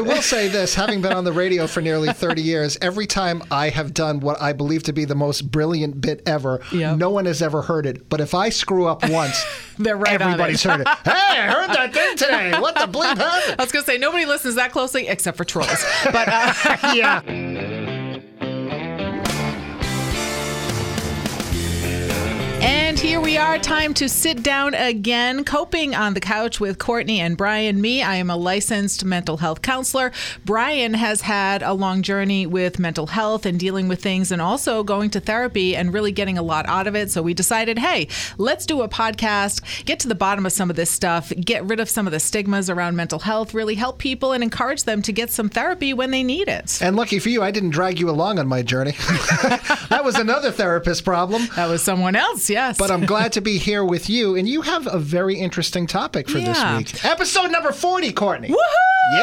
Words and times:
I 0.00 0.02
will 0.02 0.22
say 0.22 0.48
this 0.48 0.74
having 0.74 1.02
been 1.02 1.12
on 1.12 1.24
the 1.24 1.32
radio 1.32 1.66
for 1.66 1.82
nearly 1.82 2.10
30 2.10 2.40
years, 2.40 2.78
every 2.80 3.06
time 3.06 3.42
I 3.50 3.68
have 3.68 3.92
done 3.92 4.20
what 4.20 4.40
I 4.40 4.54
believe 4.54 4.82
to 4.84 4.94
be 4.94 5.04
the 5.04 5.14
most 5.14 5.50
brilliant 5.50 6.00
bit 6.00 6.22
ever, 6.24 6.62
Yep. 6.72 6.96
no 6.96 7.10
one 7.10 7.26
has 7.26 7.42
ever 7.42 7.60
heard 7.60 7.84
it. 7.84 8.08
But 8.08 8.20
if 8.22 8.32
I 8.34 8.48
screw 8.48 8.86
up 8.86 9.06
once, 9.10 9.44
They're 9.78 9.96
right 9.96 10.20
everybody's 10.20 10.64
it. 10.64 10.70
heard 10.70 10.80
it. 10.80 10.88
Hey, 11.04 11.10
I 11.40 11.50
heard 11.50 11.68
that 11.70 11.92
thing 11.92 12.16
today. 12.16 12.52
What 12.58 12.74
the 12.76 12.82
bleep 12.86 13.16
happened? 13.18 13.56
I 13.58 13.62
was 13.62 13.72
going 13.72 13.84
to 13.84 13.90
say 13.90 13.98
nobody 13.98 14.24
listens 14.26 14.54
that 14.56 14.72
closely 14.72 15.08
except 15.08 15.36
for 15.36 15.44
trolls. 15.44 15.84
But 16.04 16.28
uh, 16.28 16.52
yeah. 16.94 17.20
And 22.62 22.98
here 22.98 23.20
we 23.22 23.38
are, 23.38 23.56
time 23.56 23.94
to 23.94 24.08
sit 24.08 24.42
down 24.42 24.74
again, 24.74 25.44
coping 25.44 25.94
on 25.94 26.12
the 26.12 26.20
couch 26.20 26.60
with 26.60 26.78
Courtney 26.78 27.20
and 27.20 27.34
Brian. 27.34 27.80
Me, 27.80 28.02
I 28.02 28.16
am 28.16 28.28
a 28.28 28.36
licensed 28.36 29.02
mental 29.02 29.38
health 29.38 29.62
counselor. 29.62 30.12
Brian 30.44 30.92
has 30.92 31.22
had 31.22 31.62
a 31.62 31.72
long 31.72 32.02
journey 32.02 32.46
with 32.46 32.78
mental 32.78 33.06
health 33.06 33.46
and 33.46 33.58
dealing 33.58 33.88
with 33.88 34.02
things 34.02 34.30
and 34.30 34.42
also 34.42 34.82
going 34.82 35.08
to 35.10 35.20
therapy 35.20 35.74
and 35.74 35.94
really 35.94 36.12
getting 36.12 36.36
a 36.36 36.42
lot 36.42 36.68
out 36.68 36.86
of 36.86 36.94
it. 36.94 37.10
So 37.10 37.22
we 37.22 37.32
decided, 37.32 37.78
hey, 37.78 38.08
let's 38.36 38.66
do 38.66 38.82
a 38.82 38.88
podcast, 38.88 39.84
get 39.86 39.98
to 40.00 40.08
the 40.08 40.14
bottom 40.14 40.44
of 40.44 40.52
some 40.52 40.68
of 40.68 40.76
this 40.76 40.90
stuff, 40.90 41.32
get 41.40 41.64
rid 41.64 41.80
of 41.80 41.88
some 41.88 42.06
of 42.06 42.12
the 42.12 42.20
stigmas 42.20 42.68
around 42.68 42.94
mental 42.96 43.20
health, 43.20 43.54
really 43.54 43.76
help 43.76 43.96
people 43.96 44.32
and 44.32 44.42
encourage 44.42 44.84
them 44.84 45.00
to 45.02 45.12
get 45.12 45.30
some 45.30 45.48
therapy 45.48 45.94
when 45.94 46.10
they 46.10 46.22
need 46.22 46.48
it. 46.48 46.82
And 46.82 46.96
lucky 46.96 47.20
for 47.20 47.30
you, 47.30 47.42
I 47.42 47.52
didn't 47.52 47.70
drag 47.70 47.98
you 47.98 48.10
along 48.10 48.38
on 48.38 48.48
my 48.48 48.60
journey. 48.60 48.92
that 49.88 50.02
was 50.04 50.16
another 50.16 50.50
therapist 50.50 51.04
problem. 51.04 51.46
That 51.56 51.68
was 51.68 51.82
someone 51.82 52.16
else, 52.16 52.49
yes. 52.50 52.76
But 52.76 52.90
I'm 52.90 53.06
glad 53.06 53.32
to 53.32 53.40
be 53.40 53.56
here 53.58 53.84
with 53.84 54.10
you, 54.10 54.36
and 54.36 54.48
you 54.48 54.62
have 54.62 54.86
a 54.92 54.98
very 54.98 55.36
interesting 55.36 55.86
topic 55.86 56.28
for 56.28 56.38
Yeah. 56.38 56.78
this 56.78 56.92
week. 56.92 57.04
Episode 57.04 57.50
number 57.50 57.72
40, 57.72 58.12
Courtney. 58.12 58.48
Woohoo! 58.48 58.56
Yeah. 59.12 59.16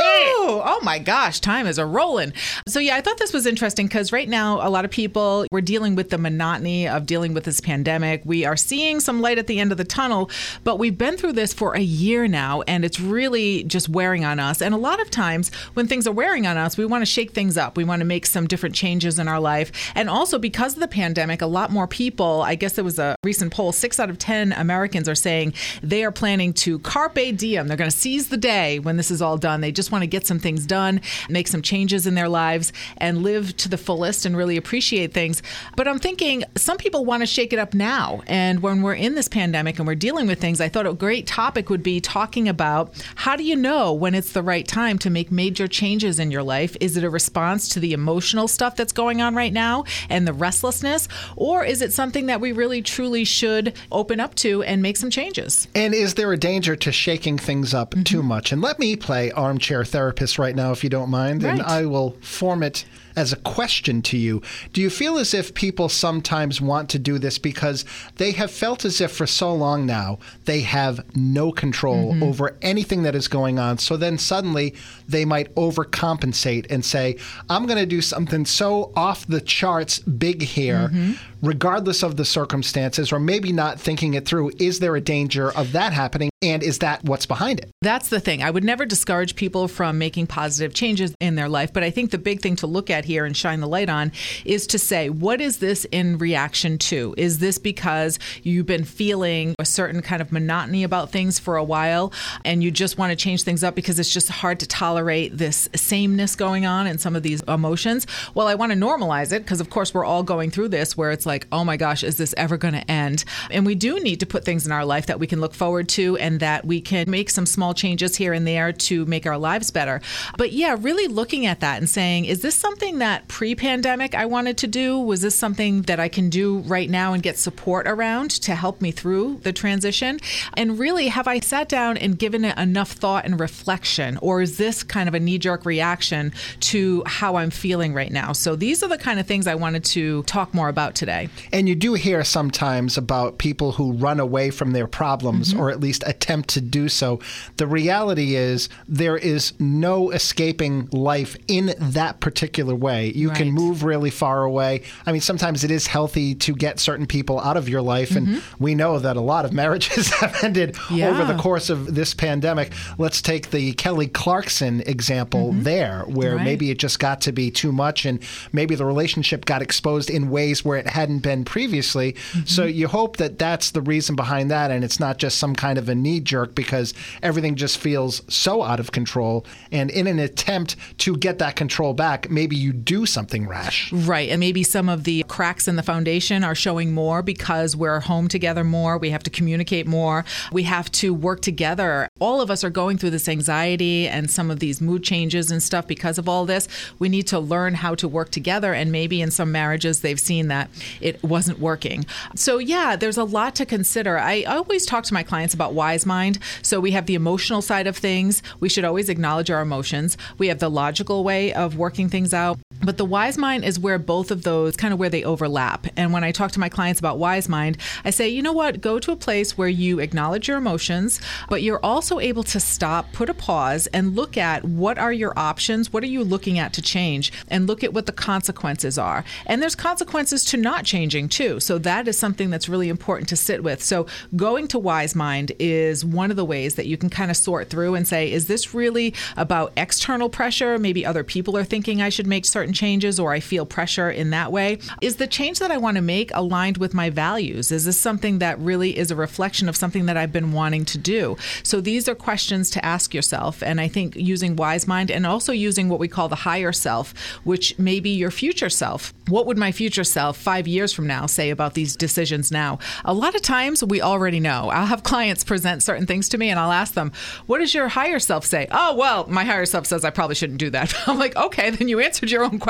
Oh 0.69 0.79
my 0.83 0.99
gosh, 0.99 1.39
time 1.39 1.65
is 1.67 1.77
a 1.77 1.85
rolling. 1.85 2.33
So 2.67 2.79
yeah, 2.79 2.95
I 2.97 3.01
thought 3.01 3.17
this 3.19 3.31
was 3.31 3.45
interesting 3.45 3.87
because 3.87 4.11
right 4.11 4.27
now 4.27 4.65
a 4.65 4.69
lot 4.69 4.83
of 4.85 4.91
people 4.91 5.45
we're 5.51 5.61
dealing 5.61 5.95
with 5.95 6.09
the 6.09 6.17
monotony 6.17 6.87
of 6.87 7.05
dealing 7.05 7.33
with 7.33 7.45
this 7.45 7.61
pandemic. 7.61 8.21
We 8.25 8.43
are 8.43 8.57
seeing 8.57 8.99
some 8.99 9.21
light 9.21 9.37
at 9.37 9.47
the 9.47 9.59
end 9.59 9.71
of 9.71 9.77
the 9.77 9.85
tunnel, 9.85 10.29
but 10.63 10.77
we've 10.77 10.97
been 10.97 11.15
through 11.15 11.33
this 11.33 11.53
for 11.53 11.73
a 11.73 11.79
year 11.79 12.27
now 12.27 12.63
and 12.63 12.83
it's 12.83 12.99
really 12.99 13.63
just 13.63 13.87
wearing 13.87 14.25
on 14.25 14.39
us. 14.39 14.61
And 14.61 14.73
a 14.73 14.77
lot 14.77 14.99
of 14.99 15.09
times 15.09 15.51
when 15.75 15.87
things 15.87 16.05
are 16.07 16.11
wearing 16.13 16.45
on 16.47 16.57
us, 16.57 16.77
we 16.77 16.85
want 16.85 17.03
to 17.03 17.05
shake 17.05 17.31
things 17.31 17.57
up. 17.57 17.77
We 17.77 17.83
want 17.85 18.01
to 18.01 18.05
make 18.05 18.25
some 18.25 18.47
different 18.47 18.75
changes 18.75 19.19
in 19.19 19.27
our 19.29 19.39
life. 19.39 19.71
And 19.95 20.09
also 20.09 20.37
because 20.37 20.73
of 20.73 20.79
the 20.81 20.87
pandemic, 20.89 21.41
a 21.41 21.47
lot 21.47 21.71
more 21.71 21.87
people, 21.87 22.41
I 22.41 22.55
guess 22.55 22.73
there 22.73 22.83
was 22.83 22.99
a 22.99 23.15
recent 23.27 23.51
poll, 23.51 23.73
6 23.73 23.99
out 23.99 24.09
of 24.09 24.17
10 24.17 24.53
Americans 24.53 25.09
are 25.09 25.13
saying 25.13 25.53
they 25.83 26.05
are 26.05 26.13
planning 26.13 26.53
to 26.53 26.79
carpe 26.79 27.35
diem. 27.35 27.67
They're 27.67 27.75
going 27.75 27.91
to 27.91 27.97
seize 27.97 28.29
the 28.29 28.37
day 28.37 28.79
when 28.79 28.95
this 28.95 29.11
is 29.11 29.21
all 29.21 29.37
done. 29.37 29.59
They 29.59 29.73
just 29.73 29.91
want 29.91 30.03
to 30.03 30.07
get 30.07 30.25
some 30.25 30.39
things 30.39 30.65
done, 30.65 31.01
make 31.27 31.49
some 31.49 31.61
changes 31.61 32.07
in 32.07 32.15
their 32.15 32.29
lives, 32.29 32.71
and 32.99 33.23
live 33.23 33.57
to 33.57 33.67
the 33.67 33.77
fullest 33.77 34.25
and 34.25 34.37
really 34.37 34.55
appreciate 34.55 35.13
things. 35.13 35.43
But 35.75 35.89
I'm 35.89 35.99
thinking 35.99 36.45
some 36.55 36.77
people 36.77 37.03
want 37.03 37.21
to 37.21 37.27
shake 37.27 37.51
it 37.51 37.59
up 37.59 37.73
now. 37.73 38.21
And 38.27 38.61
when 38.61 38.81
we're 38.81 38.93
in 38.93 39.15
this 39.15 39.27
pandemic 39.27 39.77
and 39.77 39.85
we're 39.85 39.95
dealing 39.95 40.25
with 40.25 40.39
things, 40.39 40.61
I 40.61 40.69
thought 40.69 40.87
a 40.87 40.93
great 40.93 41.27
topic 41.27 41.69
would 41.69 41.83
be 41.83 41.99
talking 41.99 42.47
about 42.47 42.93
how 43.15 43.35
do 43.35 43.43
you 43.43 43.57
know 43.57 43.91
when 43.91 44.15
it's 44.15 44.31
the 44.31 44.41
right 44.41 44.65
time 44.65 44.97
to 44.99 45.09
make 45.09 45.33
major 45.33 45.67
changes 45.67 46.17
in 46.17 46.31
your 46.31 46.43
life? 46.43 46.77
Is 46.79 46.95
it 46.95 47.03
a 47.03 47.09
response 47.09 47.67
to 47.69 47.81
the 47.81 47.91
emotional 47.91 48.47
stuff 48.47 48.77
that's 48.77 48.93
going 48.93 49.21
on 49.21 49.35
right 49.35 49.51
now 49.51 49.83
and 50.09 50.25
the 50.25 50.31
restlessness? 50.31 51.09
Or 51.35 51.65
is 51.65 51.81
it 51.81 51.91
something 51.91 52.27
that 52.27 52.39
we 52.39 52.53
really 52.53 52.81
truly 52.81 53.16
should 53.25 53.73
open 53.91 54.19
up 54.19 54.35
to 54.35 54.63
and 54.63 54.81
make 54.81 54.97
some 54.97 55.09
changes? 55.09 55.67
And 55.75 55.93
is 55.93 56.13
there 56.15 56.31
a 56.33 56.37
danger 56.37 56.75
to 56.75 56.91
shaking 56.91 57.37
things 57.37 57.73
up 57.73 57.91
Mm-hmm. 57.91 58.03
too 58.03 58.23
much? 58.23 58.51
And 58.51 58.61
let 58.61 58.79
me 58.79 58.95
play 58.95 59.31
armchair 59.31 59.85
therapist 59.85 60.37
right 60.37 60.55
now, 60.55 60.71
if 60.71 60.83
you 60.83 60.89
don't 60.89 61.09
mind, 61.09 61.43
and 61.43 61.61
I 61.61 61.85
will 61.85 62.11
form 62.21 62.63
it 62.63 62.85
as 63.15 63.33
a 63.33 63.37
question 63.37 64.01
to 64.03 64.15
you. 64.15 64.43
Do 64.73 64.81
you 64.81 64.91
feel 64.91 65.17
as 65.17 65.33
if 65.33 65.55
people 65.55 65.89
sometimes 65.89 66.61
want 66.61 66.87
to 66.91 66.99
do 66.99 67.17
this 67.17 67.39
because 67.39 67.83
they 68.17 68.29
have 68.33 68.51
felt 68.51 68.85
as 68.85 69.01
if 69.01 69.11
for 69.11 69.25
so 69.25 69.51
long 69.55 69.87
now 69.87 70.19
they 70.45 70.61
have 70.61 71.03
no 71.15 71.51
control 71.51 72.13
Mm-hmm. 72.13 72.21
over 72.23 72.55
anything 72.61 73.01
that 73.03 73.15
is 73.15 73.27
going 73.27 73.57
on? 73.57 73.79
So 73.79 73.97
then 73.97 74.19
suddenly 74.19 74.75
they 75.07 75.25
might 75.25 75.53
overcompensate 75.91 76.67
and 76.69 76.83
say, 76.85 77.17
I'm 77.49 77.65
going 77.65 77.79
to 77.79 77.85
do 77.87 78.01
something 78.01 78.45
so 78.45 78.91
off 78.95 79.25
the 79.27 79.41
charts 79.41 79.99
big 79.99 80.41
here, 80.43 80.89
Mm-hmm. 80.93 81.13
Regardless 81.41 82.03
of 82.03 82.17
the 82.17 82.25
circumstances, 82.25 83.11
or 83.11 83.19
maybe 83.19 83.51
not 83.51 83.79
thinking 83.79 84.13
it 84.13 84.25
through. 84.25 84.51
Is 84.59 84.79
there 84.79 84.95
a 84.95 85.01
danger 85.01 85.51
of 85.51 85.71
that 85.73 85.93
happening? 85.93 86.29
And 86.43 86.61
is 86.61 86.79
that 86.79 87.03
what's 87.03 87.25
behind 87.25 87.61
it? 87.61 87.71
That's 87.81 88.09
the 88.09 88.19
thing. 88.19 88.43
I 88.43 88.51
would 88.51 88.63
never 88.63 88.85
discourage 88.85 89.35
people 89.35 89.67
from 89.67 89.97
making 89.97 90.27
positive 90.27 90.71
changes 90.71 91.15
in 91.19 91.33
their 91.33 91.49
life, 91.49 91.73
but 91.73 91.81
I 91.81 91.89
think 91.89 92.11
the 92.11 92.19
big 92.19 92.41
thing 92.41 92.55
to 92.57 92.67
look 92.67 92.91
at 92.91 93.05
here 93.05 93.25
and 93.25 93.35
shine 93.35 93.59
the 93.59 93.67
light 93.67 93.89
on 93.89 94.11
is 94.45 94.67
to 94.67 94.77
say, 94.77 95.09
what 95.09 95.41
is 95.41 95.57
this 95.57 95.85
in 95.85 96.19
reaction 96.19 96.77
to? 96.77 97.15
Is 97.17 97.39
this 97.39 97.57
because 97.57 98.19
you've 98.43 98.67
been 98.67 98.83
feeling 98.83 99.55
a 99.57 99.65
certain 99.65 100.03
kind 100.03 100.21
of 100.21 100.31
monotony 100.31 100.83
about 100.83 101.11
things 101.11 101.39
for 101.39 101.55
a 101.55 101.63
while 101.63 102.13
and 102.45 102.63
you 102.63 102.69
just 102.69 102.99
want 102.99 103.09
to 103.09 103.15
change 103.15 103.41
things 103.41 103.63
up 103.63 103.73
because 103.73 103.97
it's 103.97 104.13
just 104.13 104.29
hard 104.29 104.59
to 104.59 104.67
tolerate 104.67 105.35
this 105.35 105.67
sameness 105.75 106.35
going 106.35 106.67
on 106.67 106.85
and 106.85 107.01
some 107.01 107.15
of 107.15 107.23
these 107.23 107.41
emotions? 107.43 108.05
Well, 108.35 108.47
I 108.47 108.53
want 108.53 108.71
to 108.71 108.77
normalize 108.77 109.31
it 109.31 109.41
because, 109.41 109.59
of 109.59 109.71
course, 109.71 109.91
we're 109.91 110.05
all 110.05 110.21
going 110.21 110.51
through 110.51 110.69
this 110.69 110.95
where 110.95 111.09
it's 111.09 111.25
like, 111.25 111.47
oh 111.51 111.63
my 111.63 111.77
gosh, 111.77 112.03
is 112.03 112.17
this 112.17 112.35
ever 112.37 112.57
going 112.57 112.75
to 112.75 112.91
end? 112.91 113.23
And 113.49 113.65
we 113.65 113.73
do 113.73 113.99
need 113.99 114.19
to 114.19 114.27
put 114.27 114.45
things 114.45 114.67
in 114.67 114.71
our 114.71 114.85
life 114.85 115.07
that 115.07 115.19
we 115.19 115.25
can 115.25 115.41
look 115.41 115.55
forward 115.55 115.89
to 115.89 116.15
and 116.27 116.41
that 116.41 116.65
we 116.65 116.81
can 116.81 117.09
make 117.09 117.29
some 117.29 117.45
small 117.45 117.73
changes 117.73 118.17
here 118.17 118.33
and 118.33 118.45
there 118.45 118.73
to 118.73 119.05
make 119.05 119.25
our 119.25 119.37
lives 119.37 119.71
better. 119.71 120.01
But 120.37 120.51
yeah, 120.51 120.75
really 120.79 121.07
looking 121.07 121.45
at 121.45 121.61
that 121.61 121.77
and 121.77 121.89
saying, 121.89 122.25
is 122.25 122.41
this 122.41 122.53
something 122.53 122.99
that 122.99 123.27
pre 123.29 123.55
pandemic 123.55 124.13
I 124.13 124.25
wanted 124.25 124.57
to 124.57 124.67
do? 124.67 124.99
Was 124.99 125.21
this 125.21 125.35
something 125.35 125.83
that 125.83 125.99
I 125.99 126.09
can 126.09 126.29
do 126.29 126.59
right 126.59 126.89
now 126.89 127.13
and 127.13 127.23
get 127.23 127.37
support 127.37 127.87
around 127.87 128.29
to 128.31 128.55
help 128.55 128.81
me 128.81 128.91
through 128.91 129.39
the 129.43 129.53
transition? 129.53 130.19
And 130.55 130.77
really, 130.77 131.07
have 131.07 131.27
I 131.27 131.39
sat 131.39 131.69
down 131.69 131.97
and 131.97 132.19
given 132.19 132.43
it 132.43 132.57
enough 132.57 132.91
thought 132.91 133.25
and 133.25 133.39
reflection? 133.39 134.19
Or 134.21 134.41
is 134.41 134.57
this 134.57 134.83
kind 134.83 135.07
of 135.07 135.15
a 135.15 135.19
knee 135.19 135.37
jerk 135.37 135.65
reaction 135.65 136.33
to 136.71 137.03
how 137.05 137.37
I'm 137.37 137.51
feeling 137.51 137.93
right 137.93 138.11
now? 138.11 138.33
So 138.33 138.55
these 138.57 138.83
are 138.83 138.89
the 138.89 138.97
kind 138.97 139.19
of 139.19 139.25
things 139.25 139.47
I 139.47 139.55
wanted 139.55 139.85
to 139.85 140.23
talk 140.23 140.53
more 140.53 140.67
about 140.67 140.93
today. 140.93 141.29
And 141.53 141.69
you 141.69 141.75
do 141.75 141.93
hear 141.93 142.25
sometimes 142.25 142.97
about 142.97 143.37
people 143.37 143.71
who 143.71 143.93
run 143.93 144.19
away 144.19 144.49
from 144.49 144.71
their 144.71 144.87
problems 144.87 145.37
Mm-hmm. 145.37 145.59
or 145.59 145.69
at 145.69 145.79
least 145.79 146.03
attempt 146.17 146.49
to 146.49 146.61
do 146.61 146.89
so. 146.89 147.19
The 147.57 147.67
reality 147.67 148.35
is 148.35 148.69
there 148.87 149.17
is 149.17 149.53
no 149.59 150.09
escaping 150.11 150.87
life 150.91 151.35
in 151.47 151.73
that 151.79 152.19
particular 152.19 152.75
way. 152.75 153.11
You 153.13 153.29
can 153.29 153.51
move 153.51 153.83
really 153.83 154.09
far 154.09 154.43
away. 154.43 154.81
I 155.05 155.11
mean, 155.11 155.21
sometimes 155.21 155.63
it 155.63 155.71
is 155.71 155.87
healthy 155.87 156.33
to 156.35 156.53
get 156.55 156.79
certain 156.79 157.05
people 157.05 157.39
out 157.39 157.55
of 157.57 157.69
your 157.69 157.81
life. 157.81 158.11
And 158.15 158.41
we 158.59 158.73
know 158.75 158.97
that 158.99 159.15
a 159.15 159.21
lot 159.21 159.45
of 159.45 159.53
marriages 159.53 160.09
have 160.21 160.43
ended 160.43 160.57
Mm-hmm. 160.77 160.95
Yeah. 160.95 161.09
over 161.09 161.23
the 161.31 161.37
course 161.39 161.69
of 161.69 161.93
this 161.95 162.13
pandemic. 162.13 162.71
Let's 162.97 163.21
take 163.21 163.51
the 163.51 163.73
Kelly 163.73 164.07
Clarkson 164.07 164.81
example 164.85 165.53
there, 165.53 166.03
where 166.07 166.27
Mm-hmm. 166.31 166.37
Right. 166.37 166.43
maybe 166.45 166.71
it 166.71 166.79
just 166.79 166.99
got 166.99 167.21
to 167.21 167.31
be 167.31 167.51
too 167.51 167.71
much 167.71 168.05
and 168.05 168.19
maybe 168.51 168.75
the 168.75 168.85
relationship 168.85 169.45
got 169.45 169.61
exposed 169.61 170.09
in 170.09 170.29
ways 170.29 170.65
where 170.65 170.77
it 170.77 170.87
hadn't 170.87 171.19
been 171.19 171.45
previously. 171.45 172.15
So 172.45 172.63
Mm-hmm. 172.63 172.77
you 172.79 172.87
hope 172.87 173.17
that 173.17 173.37
that's 173.39 173.71
the 173.71 173.81
reason 173.81 174.15
behind 174.15 174.49
that 174.51 174.71
and 174.71 174.83
it's 174.83 174.99
not 174.99 175.17
just 175.19 175.37
some 175.37 175.55
kind 175.55 175.77
of 175.77 175.87
a 175.89 175.95
knee 176.07 176.19
jerk 176.21 176.55
because 176.55 176.93
everything 177.21 177.55
just 177.55 177.77
feels 177.77 178.21
so 178.33 178.63
out 178.63 178.79
of 178.79 178.91
control. 178.91 179.45
And 179.71 179.91
in 179.91 180.07
an 180.07 180.19
attempt 180.19 180.75
to 180.99 181.17
get 181.17 181.39
that 181.39 181.55
control 181.55 181.93
back, 181.93 182.29
maybe 182.29 182.55
you 182.55 182.71
do 182.73 183.05
something 183.05 183.47
rash. 183.47 183.91
Right. 183.91 184.29
And 184.29 184.39
maybe 184.39 184.63
some 184.63 184.87
of 184.89 185.03
the 185.03 185.23
cracks 185.27 185.67
in 185.67 185.75
the 185.75 185.83
foundation 185.83 186.43
are 186.43 186.55
showing 186.55 186.93
more 186.93 187.21
because 187.21 187.75
we're 187.75 187.99
home 187.99 188.27
together 188.27 188.63
more. 188.63 188.97
We 188.97 189.09
have 189.09 189.23
to 189.23 189.29
communicate 189.29 189.85
more. 189.87 190.23
We 190.51 190.63
have 190.63 190.91
to 190.93 191.13
work 191.13 191.41
together. 191.41 192.07
All 192.19 192.41
of 192.41 192.49
us 192.49 192.63
are 192.63 192.69
going 192.69 192.97
through 192.97 193.11
this 193.11 193.29
anxiety 193.29 194.07
and 194.07 194.29
some 194.29 194.49
of 194.49 194.59
these 194.59 194.81
mood 194.81 195.03
changes 195.03 195.51
and 195.51 195.61
stuff 195.61 195.87
because 195.87 196.17
of 196.17 196.27
all 196.27 196.45
this. 196.45 196.67
We 196.99 197.09
need 197.09 197.27
to 197.27 197.39
learn 197.39 197.75
how 197.75 197.95
to 197.95 198.07
work 198.07 198.31
together. 198.31 198.73
And 198.73 198.91
maybe 198.91 199.21
in 199.21 199.31
some 199.31 199.51
marriages, 199.51 200.01
they've 200.01 200.19
seen 200.19 200.47
that 200.47 200.69
it 201.01 201.21
wasn't 201.23 201.59
working. 201.59 202.05
So, 202.35 202.57
yeah, 202.57 202.95
there's 202.95 203.17
a 203.17 203.23
lot 203.23 203.55
to 203.55 203.65
consider. 203.65 204.17
I 204.17 204.43
always 204.43 204.85
talk 204.85 205.03
to 205.05 205.13
my 205.13 205.23
clients 205.23 205.53
about 205.53 205.73
wise 205.73 206.05
mind. 206.05 206.39
So, 206.61 206.79
we 206.79 206.91
have 206.91 207.05
the 207.05 207.15
emotional 207.15 207.61
side 207.61 207.87
of 207.87 207.97
things. 207.97 208.41
We 208.59 208.69
should 208.69 208.85
always 208.85 209.09
acknowledge 209.09 209.51
our 209.51 209.61
emotions. 209.61 210.17
We 210.37 210.47
have 210.47 210.59
the 210.59 210.69
logical 210.69 211.23
way 211.23 211.53
of 211.53 211.77
working 211.77 212.09
things 212.09 212.33
out. 212.33 212.59
But 212.87 212.95
the 212.95 213.03
wise 213.03 213.37
mind 213.37 213.65
is 213.65 213.77
where 213.77 213.99
both 213.99 214.31
of 214.31 214.43
those 214.43 214.77
kind 214.77 214.93
of 214.93 214.99
where 214.99 215.09
they 215.09 215.25
overlap. 215.25 215.87
And 215.97 216.13
when 216.13 216.23
I 216.23 216.31
talk 216.31 216.53
to 216.53 216.59
my 216.61 216.69
clients 216.69 217.01
about 217.01 217.19
wise 217.19 217.49
mind, 217.49 217.77
I 218.05 218.11
say, 218.11 218.29
you 218.29 218.41
know 218.41 218.53
what, 218.53 218.79
go 218.79 218.97
to 218.97 219.11
a 219.11 219.17
place 219.17 219.57
where 219.57 219.67
you 219.67 219.99
acknowledge 219.99 220.47
your 220.47 220.55
emotions, 220.55 221.19
but 221.49 221.61
you're 221.61 221.83
also 221.83 222.21
able 222.21 222.43
to 222.43 222.61
stop, 222.61 223.11
put 223.11 223.29
a 223.29 223.33
pause, 223.33 223.87
and 223.87 224.15
look 224.15 224.37
at 224.37 224.63
what 224.63 224.97
are 224.97 225.11
your 225.11 225.37
options, 225.37 225.91
what 225.91 226.01
are 226.01 226.07
you 226.07 226.23
looking 226.23 226.59
at 226.59 226.71
to 226.71 226.81
change, 226.81 227.33
and 227.49 227.67
look 227.67 227.83
at 227.83 227.91
what 227.91 228.05
the 228.05 228.13
consequences 228.13 228.97
are. 228.97 229.25
And 229.45 229.61
there's 229.61 229.75
consequences 229.75 230.45
to 230.45 230.55
not 230.55 230.85
changing 230.85 231.27
too. 231.27 231.59
So 231.59 231.77
that 231.79 232.07
is 232.07 232.17
something 232.17 232.49
that's 232.49 232.69
really 232.69 232.87
important 232.87 233.27
to 233.27 233.35
sit 233.35 233.63
with. 233.63 233.83
So 233.83 234.07
going 234.37 234.69
to 234.69 234.79
wise 234.79 235.13
mind 235.13 235.51
is 235.59 236.05
one 236.05 236.31
of 236.31 236.37
the 236.37 236.45
ways 236.45 236.75
that 236.75 236.87
you 236.87 236.95
can 236.95 237.09
kind 237.09 237.31
of 237.31 237.35
sort 237.35 237.69
through 237.69 237.95
and 237.95 238.07
say, 238.07 238.31
is 238.31 238.47
this 238.47 238.73
really 238.73 239.13
about 239.35 239.73
external 239.75 240.29
pressure? 240.29 240.79
Maybe 240.79 241.05
other 241.05 241.25
people 241.25 241.57
are 241.57 241.65
thinking 241.65 242.01
I 242.01 242.07
should 242.07 242.27
make 242.27 242.45
certain 242.45 242.76
changes 242.77 243.19
or 243.19 243.33
I 243.33 243.39
feel 243.39 243.65
pressure 243.65 244.09
in 244.09 244.29
that 244.29 244.51
way. 244.51 244.77
Is 245.01 245.17
the 245.17 245.27
change 245.27 245.59
that 245.59 245.71
I 245.71 245.77
want 245.77 245.95
to 245.95 246.01
make 246.01 246.31
aligned 246.33 246.77
with 246.77 246.93
my 246.93 247.09
values? 247.09 247.71
Is 247.71 247.85
this 247.85 247.97
something 247.97 248.39
that 248.39 248.59
really 248.59 248.97
is 248.97 249.11
a 249.11 249.15
reflection 249.15 249.67
of 249.67 249.75
something 249.75 250.05
that 250.05 250.17
I've 250.17 250.31
been 250.31 250.51
wanting 250.51 250.85
to 250.85 250.97
do? 250.97 251.35
So 251.63 251.81
these 251.81 252.07
are 252.07 252.15
questions 252.15 252.69
to 252.71 252.85
ask 252.85 253.13
yourself. 253.13 253.63
And 253.63 253.81
I 253.81 253.87
think 253.87 254.15
using 254.15 254.55
wise 254.55 254.87
mind 254.87 255.09
and 255.11 255.25
also 255.25 255.51
using 255.51 255.89
what 255.89 255.99
we 255.99 256.07
call 256.07 256.29
the 256.29 256.35
higher 256.35 256.71
self, 256.71 257.13
which 257.43 257.77
may 257.79 257.99
be 257.99 258.11
your 258.11 258.31
future 258.31 258.69
self. 258.69 259.13
What 259.27 259.45
would 259.47 259.57
my 259.57 259.71
future 259.71 260.03
self 260.03 260.37
five 260.37 260.67
years 260.67 260.93
from 260.93 261.07
now 261.07 261.25
say 261.25 261.49
about 261.49 261.73
these 261.73 261.95
decisions 261.95 262.51
now? 262.51 262.79
A 263.03 263.13
lot 263.13 263.35
of 263.35 263.41
times 263.41 263.83
we 263.83 264.01
already 264.01 264.39
know. 264.39 264.69
I'll 264.69 264.85
have 264.85 265.03
clients 265.03 265.43
present 265.43 265.83
certain 265.83 266.05
things 266.05 266.29
to 266.29 266.37
me 266.37 266.49
and 266.49 266.59
I'll 266.59 266.71
ask 266.71 266.93
them, 266.93 267.11
What 267.47 267.59
does 267.59 267.73
your 267.73 267.87
higher 267.87 268.19
self 268.19 268.45
say? 268.45 268.67
Oh, 268.71 268.95
well, 268.95 269.25
my 269.27 269.43
higher 269.43 269.65
self 269.65 269.87
says 269.87 270.05
I 270.05 270.11
probably 270.11 270.35
shouldn't 270.35 270.59
do 270.59 270.69
that. 270.69 270.93
I'm 271.07 271.17
like, 271.17 271.35
Okay, 271.35 271.71
then 271.71 271.87
you 271.87 271.99
answered 271.99 272.31
your 272.31 272.43
own 272.43 272.59
question. 272.59 272.66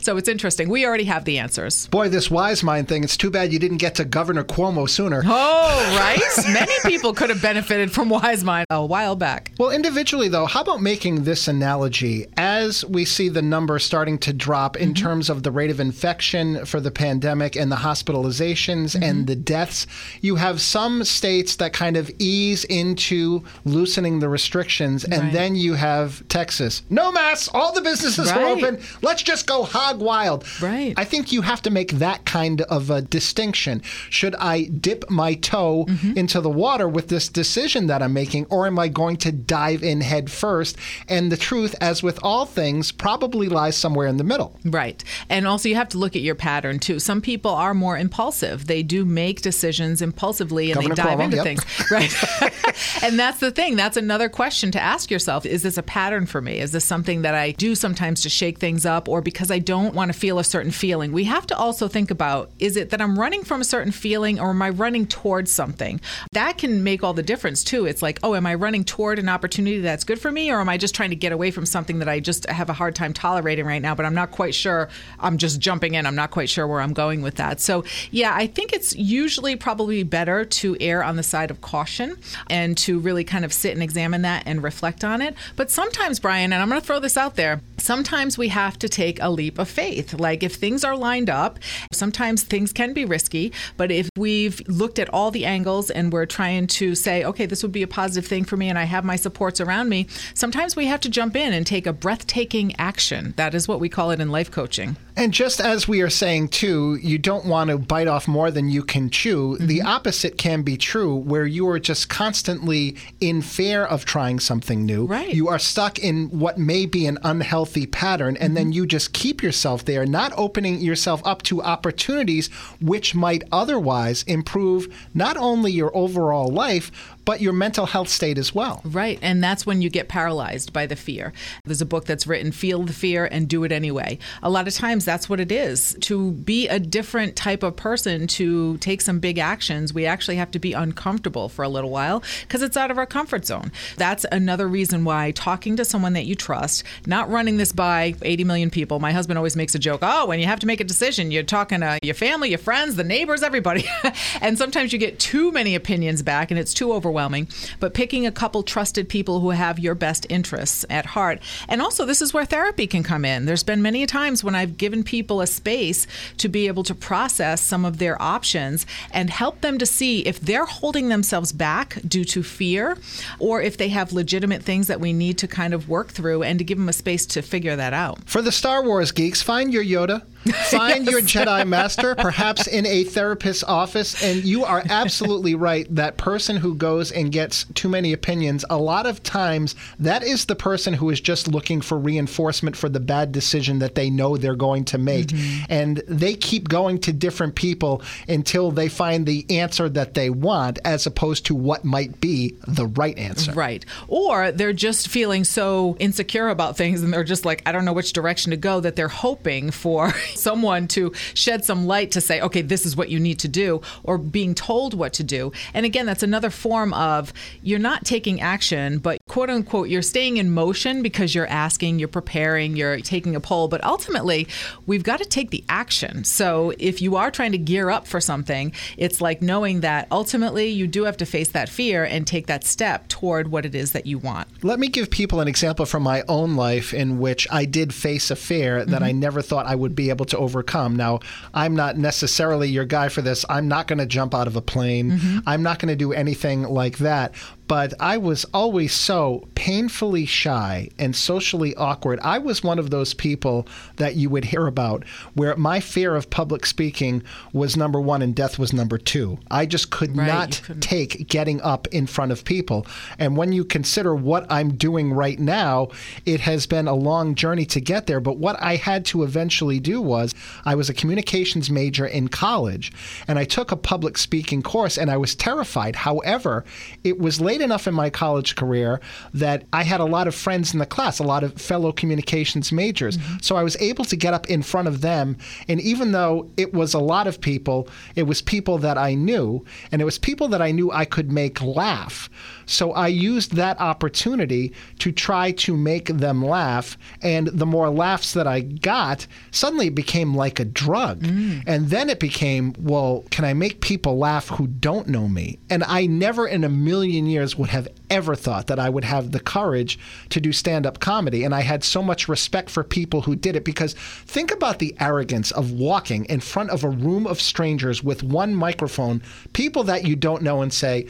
So 0.00 0.16
it's 0.16 0.28
interesting. 0.28 0.68
We 0.68 0.86
already 0.86 1.04
have 1.04 1.24
the 1.24 1.38
answers. 1.38 1.86
Boy, 1.88 2.08
this 2.08 2.30
wise 2.30 2.62
mind 2.62 2.88
thing, 2.88 3.04
it's 3.04 3.16
too 3.16 3.30
bad 3.30 3.52
you 3.52 3.58
didn't 3.58 3.76
get 3.78 3.96
to 3.96 4.04
Governor 4.04 4.44
Cuomo 4.44 4.88
sooner. 4.88 5.22
Oh, 5.24 5.96
right? 5.98 6.18
Many 6.52 6.72
people 6.84 7.12
could 7.12 7.30
have 7.30 7.42
benefited 7.42 7.92
from 7.92 8.08
wise 8.08 8.44
mind 8.44 8.66
a 8.70 8.84
while 8.84 9.16
back. 9.16 9.52
Well, 9.58 9.70
individually, 9.70 10.28
though, 10.28 10.46
how 10.46 10.62
about 10.62 10.80
making 10.80 11.24
this 11.24 11.48
analogy? 11.48 12.26
As 12.36 12.84
we 12.84 13.04
see 13.04 13.28
the 13.28 13.42
number 13.42 13.78
starting 13.78 14.18
to 14.18 14.32
drop 14.32 14.76
in 14.76 14.94
mm-hmm. 14.94 15.04
terms 15.04 15.30
of 15.30 15.42
the 15.42 15.50
rate 15.50 15.70
of 15.70 15.80
infection 15.80 16.64
for 16.64 16.80
the 16.80 16.90
pandemic 16.90 17.56
and 17.56 17.70
the 17.70 17.76
hospitalizations 17.76 18.94
mm-hmm. 18.94 19.02
and 19.02 19.26
the 19.26 19.36
deaths, 19.36 19.86
you 20.20 20.36
have 20.36 20.60
some 20.60 21.04
states 21.04 21.56
that 21.56 21.72
kind 21.72 21.96
of 21.96 22.10
ease 22.18 22.64
into 22.64 23.44
loosening 23.64 24.20
the 24.20 24.28
restrictions, 24.28 25.04
and 25.04 25.24
right. 25.24 25.32
then 25.32 25.54
you 25.54 25.74
have 25.74 26.26
Texas. 26.28 26.82
No 26.90 27.12
masks, 27.12 27.48
all 27.52 27.72
the 27.72 27.82
businesses 27.82 28.30
right. 28.30 28.40
are 28.40 28.46
open. 28.46 28.80
Let's 29.08 29.22
just 29.22 29.46
go 29.46 29.62
hog 29.62 30.02
wild. 30.02 30.44
Right. 30.60 30.92
I 30.98 31.04
think 31.04 31.32
you 31.32 31.40
have 31.40 31.62
to 31.62 31.70
make 31.70 31.92
that 31.92 32.26
kind 32.26 32.60
of 32.60 32.90
a 32.90 33.00
distinction. 33.00 33.80
Should 34.10 34.34
I 34.34 34.64
dip 34.64 35.08
my 35.08 35.32
toe 35.32 35.86
mm-hmm. 35.86 36.18
into 36.18 36.42
the 36.42 36.50
water 36.50 36.86
with 36.86 37.08
this 37.08 37.30
decision 37.30 37.86
that 37.86 38.02
I'm 38.02 38.12
making, 38.12 38.44
or 38.50 38.66
am 38.66 38.78
I 38.78 38.88
going 38.88 39.16
to 39.18 39.32
dive 39.32 39.82
in 39.82 40.02
head 40.02 40.30
first? 40.30 40.76
And 41.08 41.32
the 41.32 41.38
truth, 41.38 41.74
as 41.80 42.02
with 42.02 42.18
all 42.22 42.44
things, 42.44 42.92
probably 42.92 43.48
lies 43.48 43.78
somewhere 43.78 44.08
in 44.08 44.18
the 44.18 44.24
middle. 44.24 44.54
Right. 44.62 45.02
And 45.30 45.48
also, 45.48 45.70
you 45.70 45.76
have 45.76 45.88
to 45.88 45.98
look 45.98 46.14
at 46.14 46.20
your 46.20 46.34
pattern 46.34 46.78
too. 46.78 46.98
Some 46.98 47.22
people 47.22 47.52
are 47.52 47.72
more 47.72 47.96
impulsive, 47.96 48.66
they 48.66 48.82
do 48.82 49.06
make 49.06 49.40
decisions 49.40 50.02
impulsively 50.02 50.70
and 50.70 50.82
Governor 50.82 50.94
they 50.96 51.02
dive 51.02 51.18
Cuomo, 51.18 51.24
into 51.24 51.36
yep. 51.36 51.44
things. 51.44 51.90
Right. 51.90 53.02
and 53.02 53.18
that's 53.18 53.40
the 53.40 53.50
thing. 53.50 53.74
That's 53.74 53.96
another 53.96 54.28
question 54.28 54.70
to 54.72 54.80
ask 54.80 55.10
yourself 55.10 55.46
Is 55.46 55.62
this 55.62 55.78
a 55.78 55.82
pattern 55.82 56.26
for 56.26 56.42
me? 56.42 56.58
Is 56.58 56.72
this 56.72 56.84
something 56.84 57.22
that 57.22 57.34
I 57.34 57.52
do 57.52 57.74
sometimes 57.74 58.20
to 58.24 58.28
shake 58.28 58.58
things 58.58 58.84
up 58.84 58.97
or 59.06 59.20
because 59.20 59.50
I 59.50 59.58
don't 59.58 59.94
want 59.94 60.10
to 60.10 60.18
feel 60.18 60.38
a 60.38 60.44
certain 60.44 60.72
feeling? 60.72 61.12
We 61.12 61.24
have 61.24 61.46
to 61.48 61.56
also 61.56 61.86
think 61.88 62.10
about 62.10 62.50
is 62.58 62.78
it 62.78 62.88
that 62.88 63.02
I'm 63.02 63.18
running 63.18 63.44
from 63.44 63.60
a 63.60 63.64
certain 63.64 63.92
feeling 63.92 64.40
or 64.40 64.50
am 64.50 64.62
I 64.62 64.70
running 64.70 65.06
towards 65.06 65.50
something? 65.50 66.00
That 66.32 66.56
can 66.56 66.82
make 66.82 67.04
all 67.04 67.12
the 67.12 67.22
difference 67.22 67.62
too. 67.62 67.84
It's 67.84 68.00
like, 68.00 68.18
oh, 68.22 68.34
am 68.34 68.46
I 68.46 68.54
running 68.54 68.84
toward 68.84 69.18
an 69.18 69.28
opportunity 69.28 69.80
that's 69.80 70.04
good 70.04 70.18
for 70.18 70.32
me 70.32 70.50
or 70.50 70.60
am 70.60 70.70
I 70.70 70.78
just 70.78 70.94
trying 70.94 71.10
to 71.10 71.16
get 71.16 71.32
away 71.32 71.50
from 71.50 71.66
something 71.66 71.98
that 71.98 72.08
I 72.08 72.20
just 72.20 72.48
have 72.48 72.70
a 72.70 72.72
hard 72.72 72.94
time 72.94 73.12
tolerating 73.12 73.66
right 73.66 73.82
now, 73.82 73.94
but 73.94 74.06
I'm 74.06 74.14
not 74.14 74.30
quite 74.30 74.54
sure. 74.54 74.88
I'm 75.20 75.36
just 75.36 75.60
jumping 75.60 75.94
in. 75.94 76.06
I'm 76.06 76.14
not 76.14 76.30
quite 76.30 76.48
sure 76.48 76.66
where 76.66 76.80
I'm 76.80 76.94
going 76.94 77.20
with 77.20 77.34
that. 77.34 77.60
So, 77.60 77.84
yeah, 78.10 78.34
I 78.34 78.46
think 78.46 78.72
it's 78.72 78.96
usually 78.96 79.56
probably 79.56 80.02
better 80.02 80.44
to 80.44 80.76
err 80.80 81.02
on 81.02 81.16
the 81.16 81.22
side 81.22 81.50
of 81.50 81.60
caution 81.60 82.16
and 82.48 82.76
to 82.78 82.98
really 82.98 83.24
kind 83.24 83.44
of 83.44 83.52
sit 83.52 83.72
and 83.72 83.82
examine 83.82 84.22
that 84.22 84.44
and 84.46 84.62
reflect 84.62 85.04
on 85.04 85.20
it. 85.20 85.34
But 85.56 85.70
sometimes, 85.70 86.20
Brian, 86.20 86.52
and 86.52 86.62
I'm 86.62 86.68
going 86.68 86.80
to 86.80 86.86
throw 86.86 87.00
this 87.00 87.16
out 87.16 87.36
there, 87.36 87.60
sometimes 87.76 88.38
we 88.38 88.48
have 88.48 88.78
to 88.78 88.87
take 88.88 89.20
a 89.22 89.30
leap 89.30 89.58
of 89.58 89.68
faith. 89.68 90.14
Like 90.14 90.42
if 90.42 90.54
things 90.54 90.84
are 90.84 90.96
lined 90.96 91.30
up, 91.30 91.58
sometimes 91.92 92.42
things 92.42 92.72
can 92.72 92.92
be 92.92 93.04
risky, 93.04 93.52
but 93.76 93.90
if 93.90 94.08
we've 94.16 94.60
looked 94.68 94.98
at 94.98 95.08
all 95.10 95.30
the 95.30 95.44
angles 95.44 95.90
and 95.90 96.12
we're 96.12 96.26
trying 96.26 96.66
to 96.68 96.94
say, 96.94 97.24
okay, 97.24 97.46
this 97.46 97.62
would 97.62 97.72
be 97.72 97.82
a 97.82 97.88
positive 97.88 98.28
thing 98.28 98.44
for 98.44 98.56
me 98.56 98.68
and 98.68 98.78
I 98.78 98.84
have 98.84 99.04
my 99.04 99.16
supports 99.16 99.60
around 99.60 99.88
me, 99.88 100.06
sometimes 100.34 100.76
we 100.76 100.86
have 100.86 101.00
to 101.00 101.08
jump 101.08 101.36
in 101.36 101.52
and 101.52 101.66
take 101.66 101.86
a 101.86 101.92
breathtaking 101.92 102.74
action. 102.78 103.34
That 103.36 103.54
is 103.54 103.68
what 103.68 103.80
we 103.80 103.88
call 103.88 104.10
it 104.10 104.20
in 104.20 104.30
life 104.30 104.50
coaching. 104.50 104.96
And 105.16 105.34
just 105.34 105.60
as 105.60 105.88
we 105.88 106.00
are 106.02 106.10
saying 106.10 106.50
too, 106.50 106.96
you 107.02 107.18
don't 107.18 107.44
want 107.44 107.70
to 107.70 107.78
bite 107.78 108.06
off 108.06 108.28
more 108.28 108.52
than 108.52 108.68
you 108.68 108.84
can 108.84 109.10
chew. 109.10 109.56
Mm-hmm. 109.56 109.66
The 109.66 109.82
opposite 109.82 110.38
can 110.38 110.62
be 110.62 110.76
true, 110.76 111.16
where 111.16 111.44
you 111.44 111.68
are 111.68 111.80
just 111.80 112.08
constantly 112.08 112.96
in 113.20 113.42
fear 113.42 113.84
of 113.84 114.04
trying 114.04 114.38
something 114.38 114.86
new. 114.86 115.06
Right. 115.06 115.34
You 115.34 115.48
are 115.48 115.58
stuck 115.58 115.98
in 115.98 116.28
what 116.38 116.56
may 116.56 116.86
be 116.86 117.06
an 117.06 117.18
unhealthy 117.24 117.86
pattern, 117.86 118.36
and 118.36 118.50
mm-hmm. 118.50 118.54
then 118.54 118.72
you 118.72 118.77
just 118.86 119.12
keep 119.12 119.42
yourself 119.42 119.84
there, 119.84 120.06
not 120.06 120.32
opening 120.36 120.80
yourself 120.80 121.22
up 121.24 121.42
to 121.44 121.62
opportunities 121.62 122.48
which 122.80 123.14
might 123.14 123.44
otherwise 123.52 124.22
improve 124.24 124.92
not 125.14 125.36
only 125.36 125.72
your 125.72 125.94
overall 125.96 126.48
life, 126.48 127.16
but 127.28 127.42
your 127.42 127.52
mental 127.52 127.84
health 127.84 128.08
state 128.08 128.38
as 128.38 128.54
well. 128.54 128.80
Right. 128.86 129.18
And 129.20 129.44
that's 129.44 129.66
when 129.66 129.82
you 129.82 129.90
get 129.90 130.08
paralyzed 130.08 130.72
by 130.72 130.86
the 130.86 130.96
fear. 130.96 131.34
There's 131.62 131.82
a 131.82 131.84
book 131.84 132.06
that's 132.06 132.26
written, 132.26 132.52
Feel 132.52 132.84
the 132.84 132.94
Fear 132.94 133.26
and 133.26 133.46
Do 133.46 133.64
It 133.64 133.70
Anyway. 133.70 134.18
A 134.42 134.48
lot 134.48 134.66
of 134.66 134.72
times 134.72 135.04
that's 135.04 135.28
what 135.28 135.38
it 135.38 135.52
is. 135.52 135.94
To 136.00 136.32
be 136.32 136.68
a 136.68 136.80
different 136.80 137.36
type 137.36 137.62
of 137.62 137.76
person, 137.76 138.28
to 138.28 138.78
take 138.78 139.02
some 139.02 139.20
big 139.20 139.36
actions, 139.36 139.92
we 139.92 140.06
actually 140.06 140.36
have 140.36 140.50
to 140.52 140.58
be 140.58 140.72
uncomfortable 140.72 141.50
for 141.50 141.62
a 141.62 141.68
little 141.68 141.90
while 141.90 142.22
because 142.44 142.62
it's 142.62 142.78
out 142.78 142.90
of 142.90 142.96
our 142.96 143.04
comfort 143.04 143.44
zone. 143.44 143.72
That's 143.98 144.24
another 144.32 144.66
reason 144.66 145.04
why 145.04 145.32
talking 145.32 145.76
to 145.76 145.84
someone 145.84 146.14
that 146.14 146.24
you 146.24 146.34
trust, 146.34 146.82
not 147.04 147.28
running 147.28 147.58
this 147.58 147.72
by 147.72 148.14
80 148.22 148.44
million 148.44 148.70
people. 148.70 149.00
My 149.00 149.12
husband 149.12 149.36
always 149.36 149.54
makes 149.54 149.74
a 149.74 149.78
joke 149.78 150.00
oh, 150.00 150.24
when 150.24 150.40
you 150.40 150.46
have 150.46 150.60
to 150.60 150.66
make 150.66 150.80
a 150.80 150.84
decision, 150.84 151.30
you're 151.30 151.42
talking 151.42 151.80
to 151.80 151.98
your 152.02 152.14
family, 152.14 152.48
your 152.48 152.58
friends, 152.58 152.96
the 152.96 153.04
neighbors, 153.04 153.42
everybody. 153.42 153.84
and 154.40 154.56
sometimes 154.56 154.94
you 154.94 154.98
get 154.98 155.18
too 155.18 155.52
many 155.52 155.74
opinions 155.74 156.22
back 156.22 156.50
and 156.50 156.58
it's 156.58 156.72
too 156.72 156.90
overwhelming 156.90 157.17
overwhelming, 157.18 157.48
but 157.80 157.94
picking 157.94 158.26
a 158.26 158.32
couple 158.32 158.62
trusted 158.62 159.08
people 159.08 159.40
who 159.40 159.50
have 159.50 159.78
your 159.78 159.94
best 159.94 160.24
interests 160.28 160.84
at 160.88 161.04
heart. 161.04 161.40
And 161.68 161.82
also, 161.82 162.04
this 162.04 162.22
is 162.22 162.32
where 162.32 162.44
therapy 162.44 162.86
can 162.86 163.02
come 163.02 163.24
in. 163.24 163.44
There's 163.44 163.64
been 163.64 163.82
many 163.82 164.06
times 164.06 164.44
when 164.44 164.54
I've 164.54 164.76
given 164.76 165.02
people 165.02 165.40
a 165.40 165.46
space 165.46 166.06
to 166.36 166.48
be 166.48 166.68
able 166.68 166.84
to 166.84 166.94
process 166.94 167.60
some 167.60 167.84
of 167.84 167.98
their 167.98 168.20
options 168.22 168.86
and 169.10 169.30
help 169.30 169.60
them 169.62 169.78
to 169.78 169.86
see 169.86 170.20
if 170.20 170.38
they're 170.38 170.64
holding 170.64 171.08
themselves 171.08 171.52
back 171.52 171.98
due 172.06 172.24
to 172.26 172.42
fear 172.42 172.96
or 173.40 173.60
if 173.60 173.76
they 173.76 173.88
have 173.88 174.12
legitimate 174.12 174.62
things 174.62 174.86
that 174.86 175.00
we 175.00 175.12
need 175.12 175.38
to 175.38 175.48
kind 175.48 175.74
of 175.74 175.88
work 175.88 176.08
through 176.08 176.44
and 176.44 176.58
to 176.58 176.64
give 176.64 176.78
them 176.78 176.88
a 176.88 176.92
space 176.92 177.26
to 177.26 177.42
figure 177.42 177.74
that 177.74 177.92
out. 177.92 178.18
For 178.26 178.42
the 178.42 178.52
Star 178.52 178.84
Wars 178.84 179.10
geeks, 179.10 179.42
find 179.42 179.72
your 179.72 179.84
Yoda. 179.84 180.22
Find 180.70 181.04
yes. 181.04 181.12
your 181.12 181.20
Jedi 181.22 181.66
Master, 181.66 182.14
perhaps 182.14 182.66
in 182.66 182.86
a 182.86 183.04
therapist's 183.04 183.64
office. 183.64 184.22
And 184.22 184.44
you 184.44 184.64
are 184.64 184.82
absolutely 184.88 185.54
right. 185.54 185.86
That 185.94 186.16
person 186.16 186.56
who 186.56 186.74
goes 186.74 187.12
and 187.12 187.32
gets 187.32 187.64
too 187.74 187.88
many 187.88 188.12
opinions, 188.12 188.64
a 188.70 188.78
lot 188.78 189.06
of 189.06 189.22
times 189.22 189.74
that 189.98 190.22
is 190.22 190.46
the 190.46 190.56
person 190.56 190.94
who 190.94 191.10
is 191.10 191.20
just 191.20 191.48
looking 191.48 191.80
for 191.80 191.98
reinforcement 191.98 192.76
for 192.76 192.88
the 192.88 193.00
bad 193.00 193.32
decision 193.32 193.78
that 193.80 193.94
they 193.94 194.10
know 194.10 194.36
they're 194.36 194.54
going 194.54 194.84
to 194.86 194.98
make. 194.98 195.28
Mm-hmm. 195.28 195.64
And 195.72 196.02
they 196.08 196.34
keep 196.34 196.68
going 196.68 196.98
to 197.00 197.12
different 197.12 197.54
people 197.54 198.02
until 198.28 198.70
they 198.70 198.88
find 198.88 199.26
the 199.26 199.44
answer 199.50 199.88
that 199.88 200.14
they 200.14 200.30
want, 200.30 200.78
as 200.84 201.06
opposed 201.06 201.46
to 201.46 201.54
what 201.54 201.84
might 201.84 202.20
be 202.20 202.54
the 202.66 202.86
right 202.86 203.16
answer. 203.18 203.52
Right. 203.52 203.84
Or 204.06 204.52
they're 204.52 204.72
just 204.72 205.08
feeling 205.08 205.44
so 205.44 205.96
insecure 205.98 206.48
about 206.48 206.76
things 206.76 207.02
and 207.02 207.12
they're 207.12 207.24
just 207.24 207.44
like, 207.44 207.62
I 207.66 207.72
don't 207.72 207.84
know 207.84 207.92
which 207.92 208.12
direction 208.12 208.50
to 208.50 208.56
go, 208.56 208.80
that 208.80 208.96
they're 208.96 209.08
hoping 209.08 209.70
for 209.70 210.12
someone 210.38 210.88
to 210.88 211.12
shed 211.34 211.64
some 211.64 211.86
light 211.86 212.12
to 212.12 212.20
say, 212.20 212.40
okay, 212.40 212.62
this 212.62 212.86
is 212.86 212.96
what 212.96 213.08
you 213.08 213.20
need 213.20 213.38
to 213.40 213.48
do, 213.48 213.80
or 214.02 214.18
being 214.18 214.54
told 214.54 214.94
what 214.94 215.12
to 215.14 215.24
do. 215.24 215.52
And 215.74 215.84
again, 215.84 216.06
that's 216.06 216.22
another 216.22 216.50
form 216.50 216.94
of 216.94 217.32
you're 217.62 217.78
not 217.78 218.04
taking 218.04 218.40
action, 218.40 218.98
but 218.98 219.18
quote 219.28 219.50
unquote, 219.50 219.88
you're 219.88 220.02
staying 220.02 220.36
in 220.36 220.50
motion 220.50 221.02
because 221.02 221.34
you're 221.34 221.46
asking, 221.46 221.98
you're 221.98 222.08
preparing, 222.08 222.76
you're 222.76 223.00
taking 223.00 223.36
a 223.36 223.40
poll. 223.40 223.68
But 223.68 223.84
ultimately, 223.84 224.48
we've 224.86 225.02
got 225.02 225.18
to 225.18 225.24
take 225.24 225.50
the 225.50 225.64
action. 225.68 226.24
So 226.24 226.72
if 226.78 227.02
you 227.02 227.16
are 227.16 227.30
trying 227.30 227.52
to 227.52 227.58
gear 227.58 227.90
up 227.90 228.06
for 228.06 228.20
something, 228.20 228.72
it's 228.96 229.20
like 229.20 229.42
knowing 229.42 229.80
that 229.80 230.08
ultimately 230.10 230.68
you 230.68 230.86
do 230.86 231.04
have 231.04 231.16
to 231.18 231.26
face 231.26 231.50
that 231.50 231.68
fear 231.68 232.04
and 232.04 232.26
take 232.26 232.46
that 232.46 232.64
step 232.64 233.08
toward 233.08 233.50
what 233.50 233.64
it 233.64 233.74
is 233.74 233.92
that 233.92 234.06
you 234.06 234.18
want. 234.18 234.48
Let 234.62 234.78
me 234.78 234.88
give 234.88 235.10
people 235.10 235.40
an 235.40 235.48
example 235.48 235.86
from 235.86 236.02
my 236.02 236.22
own 236.28 236.56
life 236.56 236.94
in 236.94 237.18
which 237.18 237.46
I 237.50 237.64
did 237.64 237.94
face 237.94 238.30
a 238.30 238.36
fear 238.36 238.84
that 238.84 238.96
mm-hmm. 238.96 239.04
I 239.04 239.12
never 239.12 239.42
thought 239.42 239.66
I 239.66 239.74
would 239.74 239.94
be 239.94 240.10
able 240.10 240.17
to 240.26 240.38
overcome. 240.38 240.96
Now, 240.96 241.20
I'm 241.54 241.74
not 241.74 241.96
necessarily 241.96 242.68
your 242.68 242.84
guy 242.84 243.08
for 243.08 243.22
this. 243.22 243.44
I'm 243.48 243.68
not 243.68 243.86
going 243.86 243.98
to 243.98 244.06
jump 244.06 244.34
out 244.34 244.46
of 244.46 244.56
a 244.56 244.62
plane. 244.62 245.12
Mm-hmm. 245.12 245.38
I'm 245.46 245.62
not 245.62 245.78
going 245.78 245.88
to 245.88 245.96
do 245.96 246.12
anything 246.12 246.62
like 246.62 246.98
that 246.98 247.34
but 247.68 247.92
I 248.00 248.16
was 248.16 248.46
always 248.54 248.94
so 248.94 249.46
painfully 249.54 250.24
shy 250.24 250.88
and 250.98 251.14
socially 251.14 251.74
awkward. 251.76 252.18
I 252.22 252.38
was 252.38 252.64
one 252.64 252.78
of 252.78 252.88
those 252.88 253.12
people 253.12 253.68
that 253.96 254.16
you 254.16 254.30
would 254.30 254.46
hear 254.46 254.66
about 254.66 255.04
where 255.34 255.54
my 255.56 255.78
fear 255.78 256.16
of 256.16 256.30
public 256.30 256.64
speaking 256.64 257.22
was 257.52 257.76
number 257.76 258.00
one 258.00 258.22
and 258.22 258.34
death 258.34 258.58
was 258.58 258.72
number 258.72 258.96
two. 258.96 259.38
I 259.50 259.66
just 259.66 259.90
could 259.90 260.16
right, 260.16 260.26
not 260.26 260.62
take 260.80 261.28
getting 261.28 261.60
up 261.60 261.86
in 261.88 262.06
front 262.06 262.32
of 262.32 262.44
people. 262.44 262.86
And 263.18 263.36
when 263.36 263.52
you 263.52 263.66
consider 263.66 264.14
what 264.14 264.50
I'm 264.50 264.74
doing 264.74 265.12
right 265.12 265.38
now, 265.38 265.88
it 266.24 266.40
has 266.40 266.66
been 266.66 266.88
a 266.88 266.94
long 266.94 267.34
journey 267.34 267.66
to 267.66 267.80
get 267.80 268.06
there. 268.06 268.20
But 268.20 268.38
what 268.38 268.60
I 268.62 268.76
had 268.76 269.04
to 269.06 269.24
eventually 269.24 269.78
do 269.78 270.00
was 270.00 270.34
I 270.64 270.74
was 270.74 270.88
a 270.88 270.94
communications 270.94 271.68
major 271.68 272.06
in 272.06 272.28
college 272.28 272.92
and 273.26 273.38
I 273.38 273.44
took 273.44 273.72
a 273.72 273.76
public 273.76 274.16
speaking 274.16 274.62
course 274.62 274.96
and 274.96 275.10
I 275.10 275.18
was 275.18 275.34
terrified. 275.34 275.96
However, 275.96 276.64
it 277.04 277.18
was 277.18 277.42
late 277.42 277.57
late 277.58 277.64
enough 277.64 277.86
in 277.88 277.94
my 277.94 278.08
college 278.08 278.54
career 278.54 279.00
that 279.34 279.64
I 279.72 279.82
had 279.82 280.00
a 280.00 280.04
lot 280.04 280.28
of 280.28 280.34
friends 280.34 280.72
in 280.72 280.78
the 280.78 280.86
class, 280.86 281.18
a 281.18 281.24
lot 281.24 281.42
of 281.42 281.54
fellow 281.54 281.92
communications 281.92 282.70
majors. 282.70 283.18
Mm-hmm. 283.18 283.38
So 283.40 283.56
I 283.56 283.62
was 283.62 283.76
able 283.80 284.04
to 284.06 284.16
get 284.16 284.34
up 284.34 284.48
in 284.48 284.62
front 284.62 284.88
of 284.88 285.00
them. 285.00 285.36
And 285.66 285.80
even 285.80 286.12
though 286.12 286.48
it 286.56 286.72
was 286.72 286.94
a 286.94 286.98
lot 286.98 287.26
of 287.26 287.40
people, 287.40 287.88
it 288.14 288.24
was 288.24 288.40
people 288.42 288.78
that 288.78 288.96
I 288.96 289.14
knew, 289.14 289.64
and 289.90 290.00
it 290.00 290.04
was 290.04 290.18
people 290.18 290.48
that 290.48 290.62
I 290.62 290.70
knew 290.70 290.92
I 290.92 291.04
could 291.04 291.32
make 291.32 291.60
laugh. 291.60 292.30
So 292.66 292.92
I 292.92 293.08
used 293.08 293.54
that 293.54 293.80
opportunity 293.80 294.72
to 294.98 295.10
try 295.10 295.52
to 295.52 295.76
make 295.76 296.06
them 296.08 296.44
laugh. 296.44 296.96
And 297.22 297.48
the 297.48 297.66
more 297.66 297.88
laughs 297.88 298.34
that 298.34 298.46
I 298.46 298.60
got, 298.60 299.26
suddenly 299.50 299.88
it 299.88 299.94
became 299.94 300.34
like 300.34 300.60
a 300.60 300.64
drug. 300.64 301.22
Mm. 301.22 301.64
And 301.66 301.88
then 301.88 302.10
it 302.10 302.20
became, 302.20 302.74
well, 302.78 303.24
can 303.30 303.44
I 303.44 303.54
make 303.54 303.80
people 303.80 304.18
laugh 304.18 304.48
who 304.48 304.66
don't 304.66 305.08
know 305.08 305.28
me? 305.28 305.58
And 305.70 305.82
I 305.84 306.06
never 306.06 306.46
in 306.46 306.62
a 306.62 306.68
million 306.68 307.26
years 307.48 307.58
would 307.58 307.70
have 307.70 307.88
ever 308.10 308.34
thought 308.34 308.66
that 308.66 308.78
I 308.78 308.88
would 308.88 309.04
have 309.04 309.32
the 309.32 309.40
courage 309.40 309.98
to 310.30 310.40
do 310.40 310.52
stand 310.52 310.86
up 310.86 311.00
comedy. 311.00 311.44
And 311.44 311.54
I 311.54 311.62
had 311.62 311.84
so 311.84 312.02
much 312.02 312.28
respect 312.28 312.70
for 312.70 312.84
people 312.84 313.22
who 313.22 313.36
did 313.36 313.56
it 313.56 313.64
because 313.64 313.94
think 314.26 314.50
about 314.50 314.78
the 314.78 314.94
arrogance 315.00 315.50
of 315.52 315.72
walking 315.72 316.24
in 316.26 316.40
front 316.40 316.70
of 316.70 316.84
a 316.84 316.90
room 316.90 317.26
of 317.26 317.40
strangers 317.40 318.04
with 318.04 318.22
one 318.22 318.54
microphone, 318.54 319.22
people 319.52 319.84
that 319.84 320.06
you 320.06 320.16
don't 320.16 320.42
know, 320.42 320.62
and 320.62 320.72
say, 320.72 321.06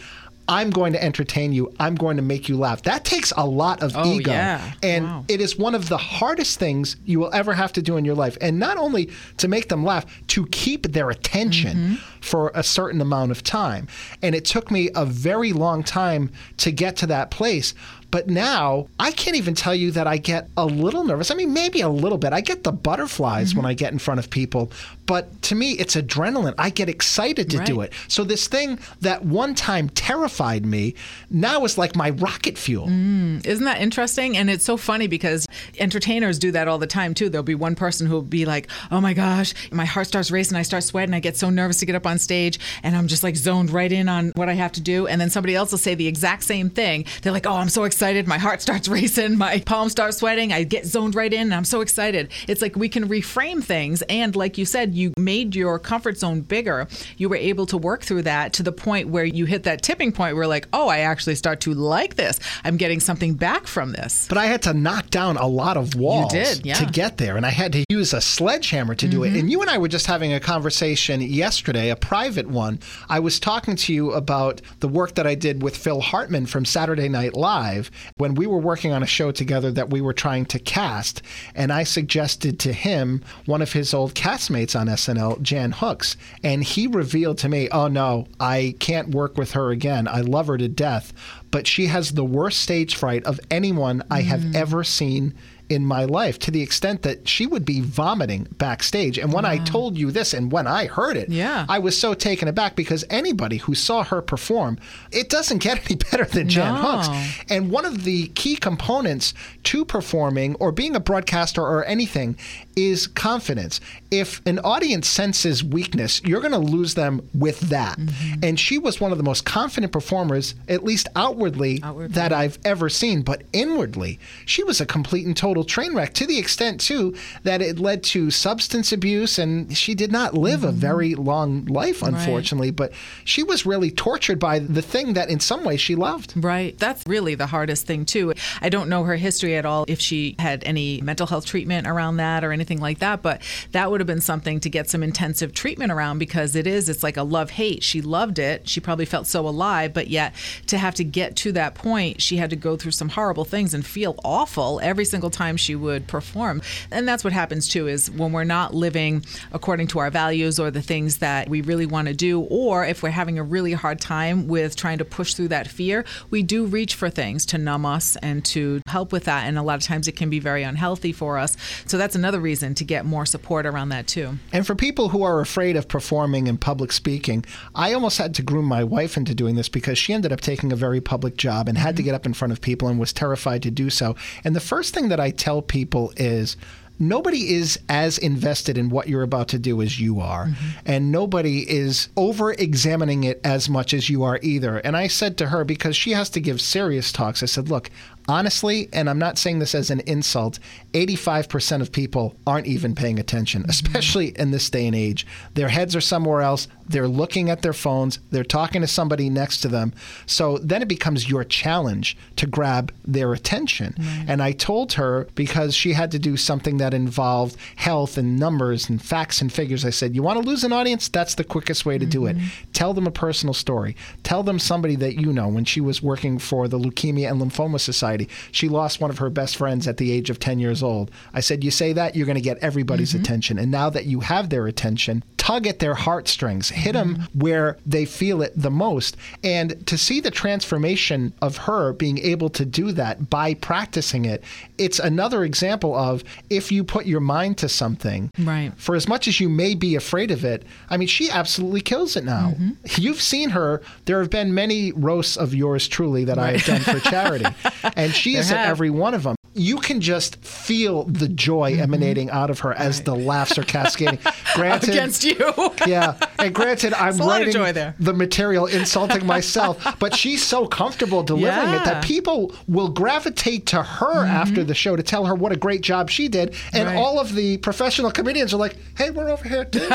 I'm 0.48 0.70
going 0.70 0.94
to 0.94 1.02
entertain 1.02 1.52
you. 1.52 1.72
I'm 1.78 1.94
going 1.94 2.16
to 2.16 2.22
make 2.22 2.48
you 2.48 2.56
laugh. 2.56 2.82
That 2.82 3.04
takes 3.04 3.32
a 3.36 3.46
lot 3.46 3.82
of 3.82 3.92
oh, 3.94 4.14
ego. 4.14 4.30
Yeah. 4.30 4.72
And 4.82 5.04
wow. 5.04 5.24
it 5.28 5.42
is 5.42 5.58
one 5.58 5.74
of 5.74 5.90
the 5.90 5.98
hardest 5.98 6.58
things 6.58 6.96
you 7.04 7.20
will 7.20 7.32
ever 7.34 7.52
have 7.52 7.72
to 7.74 7.82
do 7.82 7.98
in 7.98 8.04
your 8.04 8.14
life. 8.14 8.38
And 8.40 8.58
not 8.58 8.78
only 8.78 9.10
to 9.36 9.48
make 9.48 9.68
them 9.68 9.84
laugh, 9.84 10.06
to 10.28 10.46
keep 10.46 10.92
their 10.92 11.10
attention 11.10 11.76
mm-hmm. 11.76 11.94
for 12.22 12.50
a 12.54 12.62
certain 12.62 13.02
amount 13.02 13.30
of 13.30 13.42
time. 13.42 13.88
And 14.22 14.34
it 14.34 14.46
took 14.46 14.70
me 14.70 14.88
a 14.94 15.04
very 15.04 15.52
long 15.52 15.82
time 15.82 16.30
to 16.58 16.72
get 16.72 16.96
to 16.96 17.06
that 17.08 17.30
place. 17.30 17.74
But 18.10 18.28
now 18.28 18.88
I 18.98 19.12
can't 19.12 19.36
even 19.36 19.54
tell 19.54 19.74
you 19.74 19.90
that 19.92 20.06
I 20.06 20.16
get 20.16 20.48
a 20.56 20.64
little 20.64 21.04
nervous. 21.04 21.30
I 21.30 21.34
mean, 21.34 21.52
maybe 21.52 21.82
a 21.82 21.88
little 21.88 22.16
bit. 22.16 22.32
I 22.32 22.40
get 22.40 22.64
the 22.64 22.72
butterflies 22.72 23.50
mm-hmm. 23.50 23.58
when 23.60 23.66
I 23.66 23.74
get 23.74 23.92
in 23.92 23.98
front 23.98 24.18
of 24.18 24.30
people, 24.30 24.72
but 25.04 25.42
to 25.42 25.54
me, 25.54 25.72
it's 25.72 25.94
adrenaline. 25.94 26.54
I 26.58 26.70
get 26.70 26.88
excited 26.88 27.50
to 27.50 27.58
right. 27.58 27.66
do 27.66 27.80
it. 27.82 27.92
So 28.08 28.24
this 28.24 28.48
thing 28.48 28.78
that 29.00 29.24
one 29.24 29.54
time 29.54 29.88
terrified 29.90 30.64
me 30.64 30.94
now 31.30 31.64
is 31.64 31.76
like 31.76 31.96
my 31.96 32.10
rocket 32.10 32.56
fuel. 32.56 32.86
Mm, 32.86 33.46
isn't 33.46 33.64
that 33.64 33.80
interesting? 33.80 34.36
And 34.36 34.48
it's 34.48 34.64
so 34.64 34.76
funny 34.76 35.06
because 35.06 35.46
entertainers 35.78 36.38
do 36.38 36.50
that 36.52 36.68
all 36.68 36.78
the 36.78 36.86
time 36.86 37.14
too. 37.14 37.28
There'll 37.28 37.42
be 37.42 37.54
one 37.54 37.74
person 37.74 38.06
who'll 38.06 38.22
be 38.22 38.46
like, 38.46 38.68
"Oh 38.90 39.00
my 39.00 39.12
gosh, 39.12 39.54
my 39.70 39.84
heart 39.84 40.06
starts 40.06 40.30
racing. 40.30 40.56
I 40.56 40.62
start 40.62 40.84
sweating. 40.84 41.14
I 41.14 41.20
get 41.20 41.36
so 41.36 41.50
nervous 41.50 41.78
to 41.78 41.86
get 41.86 41.94
up 41.94 42.06
on 42.06 42.18
stage, 42.18 42.58
and 42.82 42.96
I'm 42.96 43.08
just 43.08 43.22
like 43.22 43.36
zoned 43.36 43.70
right 43.70 43.92
in 43.92 44.08
on 44.08 44.32
what 44.34 44.48
I 44.48 44.54
have 44.54 44.72
to 44.72 44.80
do." 44.80 45.06
And 45.06 45.20
then 45.20 45.30
somebody 45.30 45.54
else 45.54 45.70
will 45.70 45.78
say 45.78 45.94
the 45.94 46.06
exact 46.06 46.44
same 46.44 46.70
thing. 46.70 47.04
They're 47.22 47.32
like, 47.32 47.46
"Oh, 47.46 47.56
I'm 47.56 47.68
so 47.68 47.84
excited." 47.84 47.97
Excited. 47.98 48.28
My 48.28 48.38
heart 48.38 48.62
starts 48.62 48.86
racing. 48.98 49.36
My 49.36 49.58
palms 49.58 49.90
start 49.90 50.14
sweating. 50.14 50.52
I 50.52 50.62
get 50.62 50.86
zoned 50.86 51.16
right 51.16 51.32
in 51.32 51.40
and 51.40 51.54
I'm 51.54 51.64
so 51.64 51.80
excited. 51.80 52.30
It's 52.46 52.62
like 52.62 52.76
we 52.76 52.88
can 52.88 53.08
reframe 53.08 53.62
things. 53.62 54.02
And 54.02 54.36
like 54.36 54.56
you 54.56 54.64
said, 54.66 54.94
you 54.94 55.12
made 55.18 55.56
your 55.56 55.80
comfort 55.80 56.16
zone 56.16 56.42
bigger. 56.42 56.86
You 57.16 57.28
were 57.28 57.34
able 57.34 57.66
to 57.66 57.76
work 57.76 58.02
through 58.02 58.22
that 58.22 58.52
to 58.52 58.62
the 58.62 58.70
point 58.70 59.08
where 59.08 59.24
you 59.24 59.46
hit 59.46 59.64
that 59.64 59.82
tipping 59.82 60.12
point 60.12 60.36
where, 60.36 60.46
like, 60.46 60.68
oh, 60.72 60.86
I 60.86 61.00
actually 61.00 61.34
start 61.34 61.60
to 61.62 61.74
like 61.74 62.14
this. 62.14 62.38
I'm 62.62 62.76
getting 62.76 63.00
something 63.00 63.34
back 63.34 63.66
from 63.66 63.90
this. 63.90 64.28
But 64.28 64.38
I 64.38 64.46
had 64.46 64.62
to 64.62 64.74
knock 64.74 65.10
down 65.10 65.36
a 65.36 65.48
lot 65.48 65.76
of 65.76 65.96
walls 65.96 66.30
did, 66.32 66.64
yeah. 66.64 66.74
to 66.74 66.86
get 66.86 67.16
there. 67.18 67.36
And 67.36 67.44
I 67.44 67.50
had 67.50 67.72
to 67.72 67.84
use 67.88 68.12
a 68.12 68.20
sledgehammer 68.20 68.94
to 68.94 69.08
do 69.08 69.22
mm-hmm. 69.22 69.34
it. 69.34 69.40
And 69.40 69.50
you 69.50 69.60
and 69.60 69.68
I 69.68 69.78
were 69.78 69.88
just 69.88 70.06
having 70.06 70.32
a 70.32 70.38
conversation 70.38 71.20
yesterday, 71.20 71.90
a 71.90 71.96
private 71.96 72.46
one. 72.48 72.78
I 73.08 73.18
was 73.18 73.40
talking 73.40 73.74
to 73.74 73.92
you 73.92 74.12
about 74.12 74.62
the 74.78 74.88
work 74.88 75.16
that 75.16 75.26
I 75.26 75.34
did 75.34 75.64
with 75.64 75.76
Phil 75.76 76.00
Hartman 76.00 76.46
from 76.46 76.64
Saturday 76.64 77.08
Night 77.08 77.34
Live 77.34 77.88
when 78.16 78.35
we 78.35 78.47
were 78.47 78.59
working 78.59 78.92
on 78.92 79.02
a 79.02 79.07
show 79.07 79.30
together 79.30 79.71
that 79.73 79.90
we 79.90 80.00
were 80.00 80.12
trying 80.12 80.47
to 80.47 80.59
cast, 80.59 81.23
and 81.54 81.73
I 81.73 81.85
suggested 81.85 82.59
to 82.61 82.73
him 82.73 83.23
one 83.47 83.62
of 83.62 83.73
his 83.73 83.95
old 83.95 84.14
castmates 84.14 84.78
on 84.78 84.87
SNL, 84.88 85.42
Jan 85.42 85.73
Hooks, 85.73 86.16
and 86.42 86.62
he 86.62 86.87
revealed 86.87 87.38
to 87.38 87.49
me, 87.49 87.68
"Oh 87.71 87.88
no, 87.88 88.26
I 88.40 88.75
can't 88.78 89.14
work 89.14 89.37
with 89.37 89.52
her 89.52 89.71
again. 89.71 90.09
I 90.09 90.21
love 90.21 90.47
her 90.49 90.59
to 90.59 90.68
death, 90.68 91.12
but 91.50 91.66
she 91.66 91.87
has 91.87 92.12
the 92.12 92.25
worst 92.25 92.61
stage 92.61 92.95
fright 92.95 93.25
of 93.25 93.40
anyone 93.50 94.02
I 94.11 94.23
have 94.23 94.40
mm. 94.40 94.54
ever 94.54 94.85
seen 94.85 95.35
in 95.68 95.84
my 95.84 96.04
life 96.04 96.38
to 96.38 96.50
the 96.50 96.62
extent 96.62 97.02
that 97.02 97.28
she 97.28 97.46
would 97.46 97.64
be 97.64 97.80
vomiting 97.80 98.46
backstage. 98.52 99.18
And 99.18 99.32
when 99.32 99.44
wow. 99.44 99.50
I 99.50 99.58
told 99.58 99.98
you 99.98 100.10
this 100.10 100.32
and 100.32 100.50
when 100.50 100.66
I 100.66 100.87
heard 100.87 101.16
it, 101.16 101.28
yeah. 101.28 101.66
I 101.68 101.78
was 101.78 101.98
so 101.98 102.14
taken 102.14 102.48
aback 102.48 102.75
because 102.75 103.04
anybody 103.10 103.58
who 103.58 103.75
saw 103.75 104.02
her 104.04 104.22
perform, 104.22 104.78
it 105.12 105.28
doesn't 105.28 105.58
get 105.58 105.84
any 105.90 105.96
better 105.96 106.25
than 106.25 106.48
Jan 106.48 106.75
no. 106.75 106.80
Hooks. 106.80 107.08
And 107.48 107.70
one 107.70 107.84
of 107.84 108.04
the 108.04 108.28
key 108.28 108.56
components 108.56 109.34
to 109.64 109.84
performing 109.84 110.54
or 110.56 110.72
being 110.72 110.96
a 110.96 111.00
broadcaster 111.00 111.62
or 111.62 111.84
anything 111.84 112.37
is 112.76 113.06
confidence. 113.06 113.80
If 114.10 114.40
an 114.46 114.60
audience 114.60 115.08
senses 115.08 115.64
weakness, 115.64 116.22
you're 116.25 116.40
going 116.40 116.52
to 116.52 116.58
lose 116.58 116.94
them 116.94 117.28
with 117.34 117.60
that. 117.60 117.98
Mm-hmm. 117.98 118.44
And 118.44 118.58
she 118.58 118.78
was 118.78 119.00
one 119.00 119.12
of 119.12 119.18
the 119.18 119.25
most 119.25 119.44
confident 119.44 119.92
performers, 119.92 120.54
at 120.68 120.84
least 120.84 121.08
outwardly, 121.16 121.80
outwardly, 121.82 122.14
that 122.14 122.32
I've 122.32 122.58
ever 122.64 122.88
seen. 122.88 123.22
But 123.22 123.42
inwardly, 123.52 124.18
she 124.46 124.62
was 124.62 124.80
a 124.80 124.87
complete 124.87 125.26
and 125.26 125.37
total 125.37 125.57
train 125.64 125.94
wreck 125.94 126.14
to 126.14 126.26
the 126.26 126.38
extent, 126.38 126.80
too, 126.80 127.14
that 127.42 127.62
it 127.62 127.78
led 127.78 128.02
to 128.04 128.30
substance 128.30 128.92
abuse. 128.92 129.38
And 129.38 129.76
she 129.76 129.94
did 129.94 130.12
not 130.12 130.34
live 130.34 130.60
mm-hmm. 130.60 130.68
a 130.68 130.72
very 130.72 131.14
long 131.14 131.64
life, 131.66 132.02
unfortunately. 132.02 132.68
Right. 132.68 132.76
But 132.76 132.92
she 133.24 133.42
was 133.42 133.66
really 133.66 133.90
tortured 133.90 134.38
by 134.38 134.58
the 134.58 134.82
thing 134.82 135.14
that 135.14 135.30
in 135.30 135.40
some 135.40 135.64
ways 135.64 135.80
she 135.80 135.94
loved. 135.94 136.34
Right. 136.36 136.78
That's 136.78 137.04
really 137.06 137.34
the 137.34 137.46
hardest 137.46 137.86
thing, 137.86 138.04
too. 138.04 138.34
I 138.60 138.68
don't 138.68 138.88
know 138.88 139.04
her 139.04 139.16
history 139.16 139.56
at 139.56 139.66
all, 139.66 139.84
if 139.88 140.00
she 140.00 140.36
had 140.38 140.62
any 140.64 141.00
mental 141.00 141.26
health 141.26 141.46
treatment 141.46 141.86
around 141.86 142.18
that 142.18 142.44
or 142.44 142.52
anything 142.52 142.80
like 142.80 142.98
that. 142.98 143.22
But 143.22 143.42
that 143.72 143.90
would 143.90 144.00
have 144.00 144.06
been 144.06 144.20
something 144.20 144.60
to 144.60 144.68
get 144.68 144.90
some 144.90 145.02
intensive 145.02 145.54
treatment 145.54 145.92
around 145.92 146.18
because 146.18 146.54
it 146.54 146.66
is, 146.66 146.88
it's 146.88 147.02
like 147.02 147.16
a 147.16 147.22
love 147.22 147.50
hate. 147.50 147.82
She 147.82 148.02
loved 148.02 148.38
it. 148.38 148.68
She 148.68 148.80
probably 148.80 149.04
felt 149.04 149.26
so 149.26 149.48
alive, 149.48 149.94
but 149.94 150.08
yet 150.08 150.34
to 150.66 150.78
have 150.78 150.94
to 150.96 151.04
get 151.04 151.36
to 151.36 151.52
that 151.52 151.74
point, 151.74 152.20
she 152.20 152.36
had 152.36 152.50
to 152.50 152.56
go 152.56 152.76
through 152.76 152.90
some 152.90 153.08
horrible 153.08 153.44
things 153.44 153.72
and 153.72 153.86
feel 153.86 154.18
awful 154.24 154.80
every 154.82 155.04
single 155.04 155.30
time 155.30 155.47
she 155.56 155.74
would 155.74 156.06
perform. 156.06 156.62
And 156.90 157.08
that's 157.08 157.24
what 157.24 157.32
happens 157.32 157.68
too 157.68 157.88
is 157.88 158.10
when 158.10 158.32
we're 158.32 158.44
not 158.44 158.74
living 158.74 159.24
according 159.52 159.88
to 159.88 159.98
our 159.98 160.10
values 160.10 160.58
or 160.58 160.70
the 160.70 160.82
things 160.82 161.18
that 161.18 161.48
we 161.48 161.60
really 161.60 161.86
want 161.86 162.08
to 162.08 162.14
do, 162.14 162.40
or 162.40 162.84
if 162.84 163.02
we're 163.02 163.10
having 163.10 163.38
a 163.38 163.42
really 163.42 163.72
hard 163.72 164.00
time 164.00 164.48
with 164.48 164.76
trying 164.76 164.98
to 164.98 165.04
push 165.04 165.34
through 165.34 165.48
that 165.48 165.68
fear, 165.68 166.04
we 166.30 166.42
do 166.42 166.66
reach 166.66 166.94
for 166.94 167.10
things 167.10 167.46
to 167.46 167.58
numb 167.58 167.86
us 167.86 168.16
and 168.16 168.44
to 168.44 168.80
help 168.86 169.12
with 169.12 169.24
that. 169.24 169.46
And 169.46 169.58
a 169.58 169.62
lot 169.62 169.76
of 169.76 169.82
times 169.82 170.08
it 170.08 170.16
can 170.16 170.30
be 170.30 170.40
very 170.40 170.62
unhealthy 170.62 171.12
for 171.12 171.38
us. 171.38 171.56
So 171.86 171.98
that's 171.98 172.14
another 172.14 172.40
reason 172.40 172.74
to 172.74 172.84
get 172.84 173.04
more 173.04 173.26
support 173.26 173.66
around 173.66 173.90
that 173.90 174.06
too. 174.06 174.38
And 174.52 174.66
for 174.66 174.74
people 174.74 175.08
who 175.10 175.22
are 175.22 175.40
afraid 175.40 175.76
of 175.76 175.88
performing 175.88 176.48
and 176.48 176.60
public 176.60 176.92
speaking, 176.92 177.44
I 177.74 177.92
almost 177.92 178.18
had 178.18 178.34
to 178.36 178.42
groom 178.42 178.64
my 178.64 178.84
wife 178.84 179.16
into 179.16 179.34
doing 179.34 179.54
this 179.54 179.68
because 179.68 179.98
she 179.98 180.12
ended 180.12 180.32
up 180.32 180.40
taking 180.40 180.72
a 180.72 180.76
very 180.76 181.00
public 181.00 181.36
job 181.36 181.68
and 181.68 181.78
had 181.78 181.90
mm-hmm. 181.90 181.96
to 181.96 182.02
get 182.02 182.14
up 182.14 182.26
in 182.26 182.34
front 182.34 182.52
of 182.52 182.60
people 182.60 182.88
and 182.88 182.98
was 182.98 183.12
terrified 183.12 183.62
to 183.62 183.70
do 183.70 183.90
so. 183.90 184.16
And 184.44 184.54
the 184.54 184.60
first 184.60 184.94
thing 184.94 185.08
that 185.08 185.20
I 185.20 185.30
tell 185.38 185.62
people 185.62 186.12
is 186.16 186.57
nobody 186.99 187.54
is 187.54 187.78
as 187.88 188.18
invested 188.18 188.76
in 188.76 188.90
what 188.90 189.09
you're 189.09 189.23
about 189.23 189.49
to 189.49 189.59
do 189.59 189.80
as 189.80 190.00
you 190.00 190.21
are, 190.21 190.47
mm-hmm. 190.47 190.68
and 190.85 191.12
nobody 191.12 191.61
is 191.71 192.09
over 192.16 192.52
examining 192.52 193.25
it 193.25 193.40
as 193.45 193.68
much 193.68 193.95
as 193.95 194.11
you 194.11 194.25
are 194.25 194.38
either. 194.42 194.78
And 194.78 194.97
I 194.97 195.07
said 195.07 195.38
to 195.38 195.47
her, 195.47 195.64
because 195.64 195.97
she 195.97 196.12
has 196.12 196.28
to 196.30 196.40
give 196.40 196.61
serious 196.61 197.12
talks, 197.12 197.42
I 197.42 197.47
said, 197.47 197.68
look, 197.68 197.90
honestly, 198.28 198.88
and 198.92 199.08
I'm 199.08 199.18
not 199.18 199.38
saying 199.38 199.58
this 199.58 199.75
as 199.75 199.90
an 199.90 200.00
insult, 200.00 200.58
85% 200.92 201.80
of 201.80 201.90
people 201.90 202.37
aren't 202.47 202.66
even 202.66 202.94
paying 202.94 203.18
attention, 203.18 203.62
mm-hmm. 203.62 203.70
especially 203.70 204.28
in 204.38 204.50
this 204.50 204.68
day 204.70 204.87
and 204.87 204.94
age. 204.94 205.26
Their 205.54 205.68
heads 205.68 205.97
are 205.97 206.00
somewhere 206.00 206.42
else. 206.42 206.68
They're 206.88 207.08
looking 207.08 207.50
at 207.50 207.62
their 207.62 207.73
phones. 207.73 208.18
They're 208.30 208.44
talking 208.44 208.80
to 208.80 208.87
somebody 208.87 209.28
next 209.28 209.61
to 209.61 209.68
them. 209.68 209.92
So 210.26 210.58
then 210.58 210.82
it 210.82 210.88
becomes 210.88 211.28
your 211.28 211.44
challenge 211.44 212.16
to 212.37 212.47
grab 212.47 212.92
their 213.04 213.32
attention. 213.32 213.94
And 214.26 214.42
I 214.42 214.52
told 214.52 214.94
her 214.94 215.28
because 215.35 215.75
she 215.75 215.92
had 215.92 216.11
to 216.12 216.18
do 216.18 216.37
something 216.37 216.78
that 216.78 216.94
involved 216.94 217.56
health 217.76 218.16
and 218.16 218.38
numbers 218.38 218.88
and 218.88 219.02
facts 219.02 219.40
and 219.40 219.52
figures. 219.52 219.85
I 219.85 219.90
said, 219.90 220.14
You 220.14 220.23
want 220.23 220.40
to 220.42 220.49
lose 220.49 220.64
an 220.64 220.73
audience? 220.73 221.08
That's 221.08 221.35
the 221.35 221.44
quickest 221.44 221.85
way 221.85 221.99
to 221.99 222.06
do 222.06 222.26
it. 222.26 222.37
Mm-hmm. 222.37 222.73
Tell 222.73 222.94
them 222.94 223.06
a 223.06 223.11
personal 223.11 223.54
story. 223.54 223.97
Tell 224.23 224.42
them 224.42 224.58
somebody 224.58 224.97
that 224.97 225.20
you 225.20 225.32
know. 225.32 225.49
When 225.49 225.64
she 225.64 225.80
was 225.80 226.02
working 226.02 226.38
for 226.38 226.68
the 226.68 226.78
Leukemia 226.78 227.30
and 227.30 227.40
Lymphoma 227.40 227.80
Society, 227.80 228.17
she 228.50 228.68
lost 228.68 229.00
one 229.00 229.10
of 229.10 229.18
her 229.18 229.30
best 229.30 229.56
friends 229.56 229.87
at 229.87 229.96
the 229.96 230.10
age 230.10 230.30
of 230.30 230.38
10 230.38 230.58
years 230.58 230.82
old. 230.82 231.10
I 231.32 231.40
said, 231.40 231.62
You 231.62 231.70
say 231.70 231.92
that, 231.92 232.16
you're 232.16 232.26
going 232.26 232.37
to 232.37 232.40
get 232.40 232.58
everybody's 232.58 233.12
mm-hmm. 233.12 233.22
attention. 233.22 233.58
And 233.58 233.70
now 233.70 233.90
that 233.90 234.06
you 234.06 234.20
have 234.20 234.50
their 234.50 234.66
attention, 234.66 235.22
tug 235.48 235.66
at 235.66 235.78
their 235.78 235.94
heartstrings, 235.94 236.68
hit 236.68 236.94
mm-hmm. 236.94 237.14
them 237.14 237.28
where 237.32 237.78
they 237.86 238.04
feel 238.04 238.42
it 238.42 238.52
the 238.54 238.70
most. 238.70 239.16
And 239.42 239.86
to 239.86 239.96
see 239.96 240.20
the 240.20 240.30
transformation 240.30 241.32
of 241.40 241.56
her 241.56 241.94
being 241.94 242.18
able 242.18 242.50
to 242.50 242.66
do 242.66 242.92
that 242.92 243.30
by 243.30 243.54
practicing 243.54 244.26
it, 244.26 244.44
it's 244.76 244.98
another 244.98 245.44
example 245.44 245.94
of 245.94 246.22
if 246.50 246.70
you 246.70 246.84
put 246.84 247.06
your 247.06 247.20
mind 247.20 247.56
to 247.58 247.68
something, 247.68 248.30
Right. 248.38 248.72
for 248.76 248.94
as 248.94 249.08
much 249.08 249.26
as 249.26 249.40
you 249.40 249.48
may 249.48 249.74
be 249.74 249.94
afraid 249.94 250.30
of 250.30 250.44
it, 250.44 250.64
I 250.90 250.98
mean, 250.98 251.08
she 251.08 251.30
absolutely 251.30 251.80
kills 251.80 252.14
it 252.14 252.24
now. 252.24 252.50
Mm-hmm. 252.50 252.70
You've 253.00 253.22
seen 253.22 253.48
her. 253.50 253.80
There 254.04 254.20
have 254.20 254.30
been 254.30 254.52
many 254.52 254.92
roasts 254.92 255.38
of 255.38 255.54
yours 255.54 255.88
truly 255.88 256.24
that 256.24 256.38
I 256.38 256.58
have 256.58 256.64
done 256.66 256.80
for 256.80 257.00
charity, 257.00 257.46
and 257.96 258.12
she 258.12 258.36
is 258.36 258.52
at 258.52 258.68
every 258.68 258.90
one 258.90 259.14
of 259.14 259.22
them. 259.22 259.38
You 259.54 259.78
can 259.78 260.00
just 260.00 260.36
feel 260.44 261.04
the 261.04 261.28
joy 261.28 261.78
emanating 261.80 262.30
out 262.30 262.48
of 262.50 262.60
her 262.60 262.72
as 262.74 263.00
the 263.02 263.14
laughs 263.14 263.58
are 263.58 263.64
cascading. 263.64 264.18
Granted, 264.54 264.90
Against 264.90 265.24
you. 265.24 265.52
yeah, 265.86 266.16
and 266.38 266.54
granted, 266.54 266.92
I'm 266.94 267.18
a 267.20 267.24
lot 267.24 267.42
of 267.46 267.54
writing 267.54 267.94
the 267.98 268.12
material, 268.12 268.66
insulting 268.66 269.26
myself, 269.34 269.84
but 269.98 270.14
she's 270.14 270.42
so 270.44 270.66
comfortable 270.66 271.22
delivering 271.22 271.74
it 271.74 271.84
that 271.84 271.98
Mm-hmm. 271.98 272.06
people 272.06 272.52
will 272.68 272.88
gravitate 272.88 273.66
to 273.66 273.82
her 273.82 274.24
after 274.24 274.62
the 274.62 274.74
show 274.74 274.94
to 274.96 275.02
tell 275.02 275.24
her 275.26 275.34
what 275.34 275.50
a 275.52 275.56
great 275.56 275.80
job 275.82 276.08
she 276.10 276.28
did, 276.28 276.54
and 276.72 276.86
Right. 276.86 276.96
all 276.96 277.18
of 277.18 277.34
the 277.34 277.56
professional 277.58 278.10
comedians 278.10 278.54
are 278.54 278.58
like, 278.58 278.76
"Hey, 278.96 279.10
we're 279.10 279.28
over 279.28 279.48
here 279.48 279.64
too," 279.64 279.88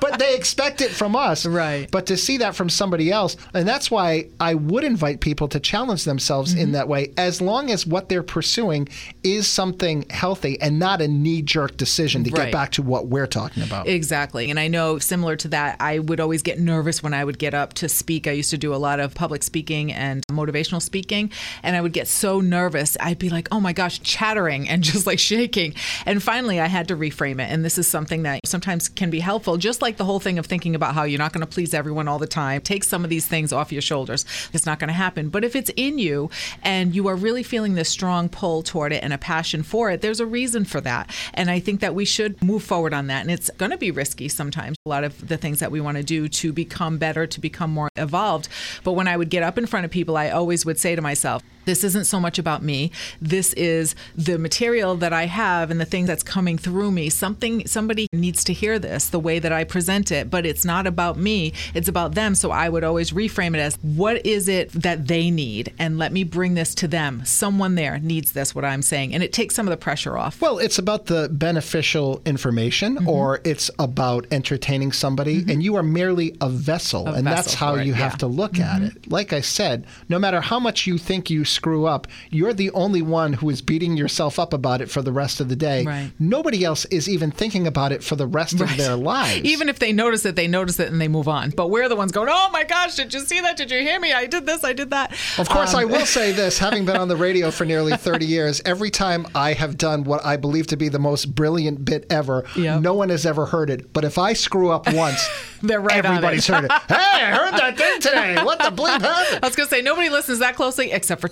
but 0.00 0.18
they 0.18 0.34
expect 0.34 0.80
it 0.80 0.90
from 0.90 1.14
us, 1.16 1.44
Right. 1.46 1.88
But 1.90 2.06
to 2.06 2.16
see 2.16 2.38
that 2.38 2.54
from 2.54 2.68
somebody 2.70 3.10
else, 3.10 3.36
and 3.54 3.66
that's 3.68 3.90
why 3.90 4.26
I 4.40 4.54
would 4.54 4.84
invite 4.84 5.20
people 5.20 5.48
to 5.48 5.60
challenge 5.60 6.04
themselves 6.04 6.52
Mm-hmm. 6.52 6.60
in 6.60 6.72
that 6.72 6.88
way, 6.88 7.12
as 7.16 7.40
long 7.40 7.70
as 7.70 7.86
what 7.86 8.08
they're 8.08 8.22
pursuing 8.36 8.86
is 9.22 9.46
something 9.48 10.04
healthy 10.10 10.60
and 10.60 10.78
not 10.78 11.00
a 11.00 11.08
knee-jerk 11.08 11.74
decision 11.78 12.22
to 12.22 12.30
Right. 12.30 12.44
get 12.44 12.52
back 12.52 12.72
to 12.72 12.82
what 12.82 13.06
we're 13.06 13.26
talking 13.26 13.62
about. 13.62 13.88
Exactly. 13.88 14.50
And 14.50 14.60
I 14.60 14.68
know 14.68 14.98
similar 14.98 15.36
to 15.36 15.48
that, 15.48 15.76
I 15.80 16.00
would 16.00 16.20
always 16.20 16.42
get 16.42 16.60
nervous 16.60 17.02
when 17.02 17.14
I 17.14 17.24
would 17.24 17.38
get 17.38 17.54
up 17.54 17.72
to 17.80 17.88
speak. 17.88 18.26
I 18.26 18.32
used 18.32 18.50
to 18.50 18.58
do 18.58 18.74
a 18.74 18.76
lot 18.76 19.00
of 19.00 19.14
public 19.14 19.42
speaking 19.42 19.90
and 19.90 20.22
motivational 20.30 20.82
speaking, 20.82 21.30
and 21.62 21.74
I 21.76 21.80
would 21.80 21.94
get 21.94 22.08
so 22.08 22.42
nervous. 22.42 22.94
I'd 23.00 23.18
be 23.18 23.30
like, 23.30 23.48
oh 23.50 23.58
my 23.58 23.72
gosh, 23.72 24.02
chattering 24.02 24.68
and 24.68 24.82
just 24.92 25.06
like 25.06 25.18
shaking. 25.18 25.72
And 26.04 26.22
finally, 26.22 26.60
I 26.60 26.66
had 26.66 26.88
to 26.88 26.94
reframe 26.96 27.40
it. 27.40 27.50
And 27.50 27.64
this 27.64 27.78
is 27.78 27.88
something 27.88 28.24
that 28.24 28.40
sometimes 28.44 28.90
can 28.90 29.08
be 29.08 29.20
helpful, 29.20 29.56
just 29.56 29.80
like 29.80 29.96
the 29.96 30.04
whole 30.04 30.20
thing 30.20 30.38
of 30.38 30.44
thinking 30.44 30.74
about 30.74 30.92
how 30.94 31.04
you're 31.04 31.18
not 31.18 31.32
going 31.32 31.40
to 31.40 31.46
please 31.46 31.72
everyone 31.72 32.06
all 32.06 32.18
the 32.18 32.26
time. 32.26 32.60
Take 32.60 32.84
some 32.84 33.02
of 33.02 33.08
these 33.08 33.24
things 33.26 33.50
off 33.50 33.72
your 33.72 33.80
shoulders. 33.80 34.26
It's 34.52 34.66
not 34.66 34.78
going 34.78 34.88
to 34.88 35.00
happen. 35.06 35.30
But 35.30 35.42
if 35.42 35.56
it's 35.56 35.70
in 35.74 35.98
you 35.98 36.28
and 36.62 36.94
you 36.94 37.08
are 37.08 37.16
really 37.16 37.42
feeling 37.42 37.76
this 37.76 37.88
strong 37.88 38.25
pull 38.28 38.62
toward 38.62 38.92
it 38.92 39.02
and 39.02 39.12
a 39.12 39.18
passion 39.18 39.62
for 39.62 39.90
it, 39.90 40.00
there's 40.00 40.20
a 40.20 40.26
reason 40.26 40.64
for 40.64 40.80
that. 40.82 41.10
And 41.34 41.50
I 41.50 41.60
think 41.60 41.80
that 41.80 41.94
we 41.94 42.04
should 42.04 42.42
move 42.42 42.62
forward 42.62 42.94
on 42.94 43.06
that. 43.08 43.22
And 43.22 43.30
it's 43.30 43.50
going 43.58 43.70
to 43.70 43.78
be 43.78 43.90
risky 43.90 44.28
sometimes, 44.28 44.76
a 44.84 44.88
lot 44.88 45.04
of 45.04 45.28
the 45.28 45.36
things 45.36 45.58
that 45.60 45.70
we 45.70 45.80
want 45.80 45.96
to 45.96 46.02
do 46.02 46.28
to 46.28 46.52
become 46.52 46.98
better, 46.98 47.26
to 47.26 47.40
become 47.40 47.70
more 47.70 47.88
evolved. 47.96 48.48
But 48.84 48.92
when 48.92 49.08
I 49.08 49.16
would 49.16 49.30
get 49.30 49.42
up 49.42 49.58
in 49.58 49.66
front 49.66 49.84
of 49.84 49.90
people, 49.90 50.16
I 50.16 50.30
always 50.30 50.64
would 50.64 50.78
say 50.78 50.96
to 50.96 51.02
myself, 51.02 51.42
this 51.66 51.84
isn't 51.84 52.06
so 52.06 52.18
much 52.18 52.38
about 52.38 52.62
me. 52.62 52.90
This 53.20 53.52
is 53.52 53.94
the 54.16 54.38
material 54.38 54.96
that 54.96 55.12
I 55.12 55.26
have 55.26 55.70
and 55.70 55.78
the 55.78 55.84
thing 55.84 56.06
that's 56.06 56.22
coming 56.22 56.56
through 56.56 56.90
me. 56.90 57.10
Something 57.10 57.66
somebody 57.66 58.06
needs 58.12 58.42
to 58.44 58.52
hear 58.54 58.78
this 58.78 59.08
the 59.10 59.20
way 59.20 59.38
that 59.38 59.52
I 59.52 59.64
present 59.64 60.10
it, 60.10 60.30
but 60.30 60.46
it's 60.46 60.64
not 60.64 60.86
about 60.86 61.18
me. 61.18 61.52
It's 61.74 61.88
about 61.88 62.14
them. 62.14 62.34
So 62.34 62.50
I 62.50 62.68
would 62.68 62.84
always 62.84 63.10
reframe 63.10 63.54
it 63.54 63.60
as 63.60 63.76
what 63.82 64.24
is 64.24 64.48
it 64.48 64.70
that 64.72 65.06
they 65.06 65.30
need 65.30 65.72
and 65.78 65.98
let 65.98 66.12
me 66.12 66.24
bring 66.24 66.54
this 66.54 66.74
to 66.76 66.88
them. 66.88 67.24
Someone 67.24 67.74
there 67.74 67.98
needs 67.98 68.32
this 68.32 68.54
what 68.54 68.64
I'm 68.64 68.82
saying 68.82 69.12
and 69.14 69.22
it 69.22 69.32
takes 69.32 69.54
some 69.54 69.66
of 69.66 69.70
the 69.70 69.76
pressure 69.76 70.16
off. 70.16 70.40
Well, 70.40 70.58
it's 70.58 70.78
about 70.78 71.06
the 71.06 71.28
beneficial 71.30 72.22
information, 72.24 72.86
Mm-hmm. 72.96 73.08
or 73.08 73.40
it's 73.44 73.70
about 73.78 74.26
entertaining 74.30 74.92
somebody, 74.92 75.44
and 75.48 75.62
you 75.62 75.74
are 75.76 75.82
merely 75.82 76.36
a 76.40 76.48
vessel, 76.48 77.08
A 77.08 77.14
and 77.14 77.26
that's 77.26 77.54
how 77.54 77.74
for 77.74 77.80
it, 77.80 77.86
you 77.86 77.94
have 77.94 78.12
yeah. 78.12 78.16
Mm-hmm. 78.16 78.18
to 78.18 78.26
look 78.26 78.60
at 78.60 78.82
it. 78.82 79.10
Like 79.10 79.32
I 79.32 79.40
said, 79.40 79.86
no 80.08 80.18
matter 80.18 80.40
how 80.40 80.60
much 80.60 80.86
you 80.86 80.96
think 80.98 81.28
you 81.28 81.44
screw 81.56 81.86
up, 81.86 82.06
you're 82.30 82.52
the 82.52 82.70
only 82.72 83.02
one 83.02 83.32
who 83.32 83.50
is 83.50 83.60
beating 83.62 83.96
yourself 83.96 84.38
up 84.38 84.52
about 84.52 84.80
it 84.80 84.90
for 84.90 85.02
the 85.02 85.12
rest 85.12 85.40
of 85.40 85.48
the 85.48 85.56
day. 85.56 85.84
Right. 85.84 86.10
Nobody 86.18 86.64
else 86.64 86.84
is 86.86 87.08
even 87.08 87.30
thinking 87.30 87.66
about 87.66 87.92
it 87.92 88.04
for 88.04 88.14
the 88.14 88.26
rest 88.26 88.60
of 88.60 88.76
their 88.76 88.94
lives. 89.14 89.42
Even 89.44 89.68
if 89.68 89.78
they 89.78 89.92
notice 89.92 90.24
it, 90.24 90.36
they 90.36 90.46
notice 90.46 90.78
it 90.78 90.90
and 90.92 91.00
they 91.00 91.08
move 91.08 91.26
on. 91.28 91.50
But 91.50 91.68
we're 91.70 91.88
the 91.88 91.96
ones 91.96 92.12
going, 92.12 92.28
"Oh 92.30 92.48
my 92.52 92.64
gosh, 92.64 92.94
did 92.94 93.12
you 93.12 93.20
see 93.20 93.40
that? 93.40 93.56
Did 93.56 93.70
you 93.70 93.78
hear 93.80 93.98
me? 93.98 94.12
I 94.12 94.26
did 94.26 94.46
this. 94.46 94.62
I 94.64 94.72
did 94.72 94.90
that." 94.90 95.12
Of 95.38 95.48
course, 95.48 95.74
Um, 95.74 95.80
I 95.80 95.84
will 95.86 96.06
say 96.06 96.32
this 96.40 96.58
having 96.58 96.84
been 96.84 96.96
on 96.96 97.08
the 97.08 97.16
radio 97.16 97.50
for 97.50 97.64
nearly 97.64 97.96
30 97.96 98.26
years, 98.26 98.60
every 98.64 98.90
time 98.90 99.26
I 99.34 99.54
have 99.54 99.76
done 99.78 100.04
what 100.04 100.24
I 100.24 100.36
believe 100.36 100.66
to 100.68 100.76
be 100.76 100.88
the 100.88 100.98
most 100.98 101.34
brilliant 101.34 101.84
bit 101.84 102.06
ever, 102.10 102.44
Yep. 102.56 102.80
no 102.82 102.94
one 102.94 103.08
has 103.08 103.24
ever 103.26 103.46
heard 103.46 103.70
it. 103.70 103.92
But 103.92 104.04
if 104.04 104.18
I 104.18 104.34
screw 104.34 104.70
up 104.70 104.92
once, 104.92 105.26
They're 105.62 105.80
right 105.80 106.04
everybody's 106.04 106.46
heard 106.46 106.64
it. 106.66 106.70
Hey, 106.72 106.94
I 107.24 107.34
heard 107.34 107.52
that 107.54 107.76
thing 107.78 108.00
today. 108.00 108.36
What 108.44 108.58
the 108.58 108.70
bleep 108.70 109.00
happened? 109.00 109.40
I 109.42 109.46
was 109.46 109.56
gonna 109.56 109.68
say 109.70 109.80
nobody 109.80 110.10
listens 110.10 110.40
that 110.40 110.54
closely 110.54 110.92
except 110.92 111.20
for 111.20 111.28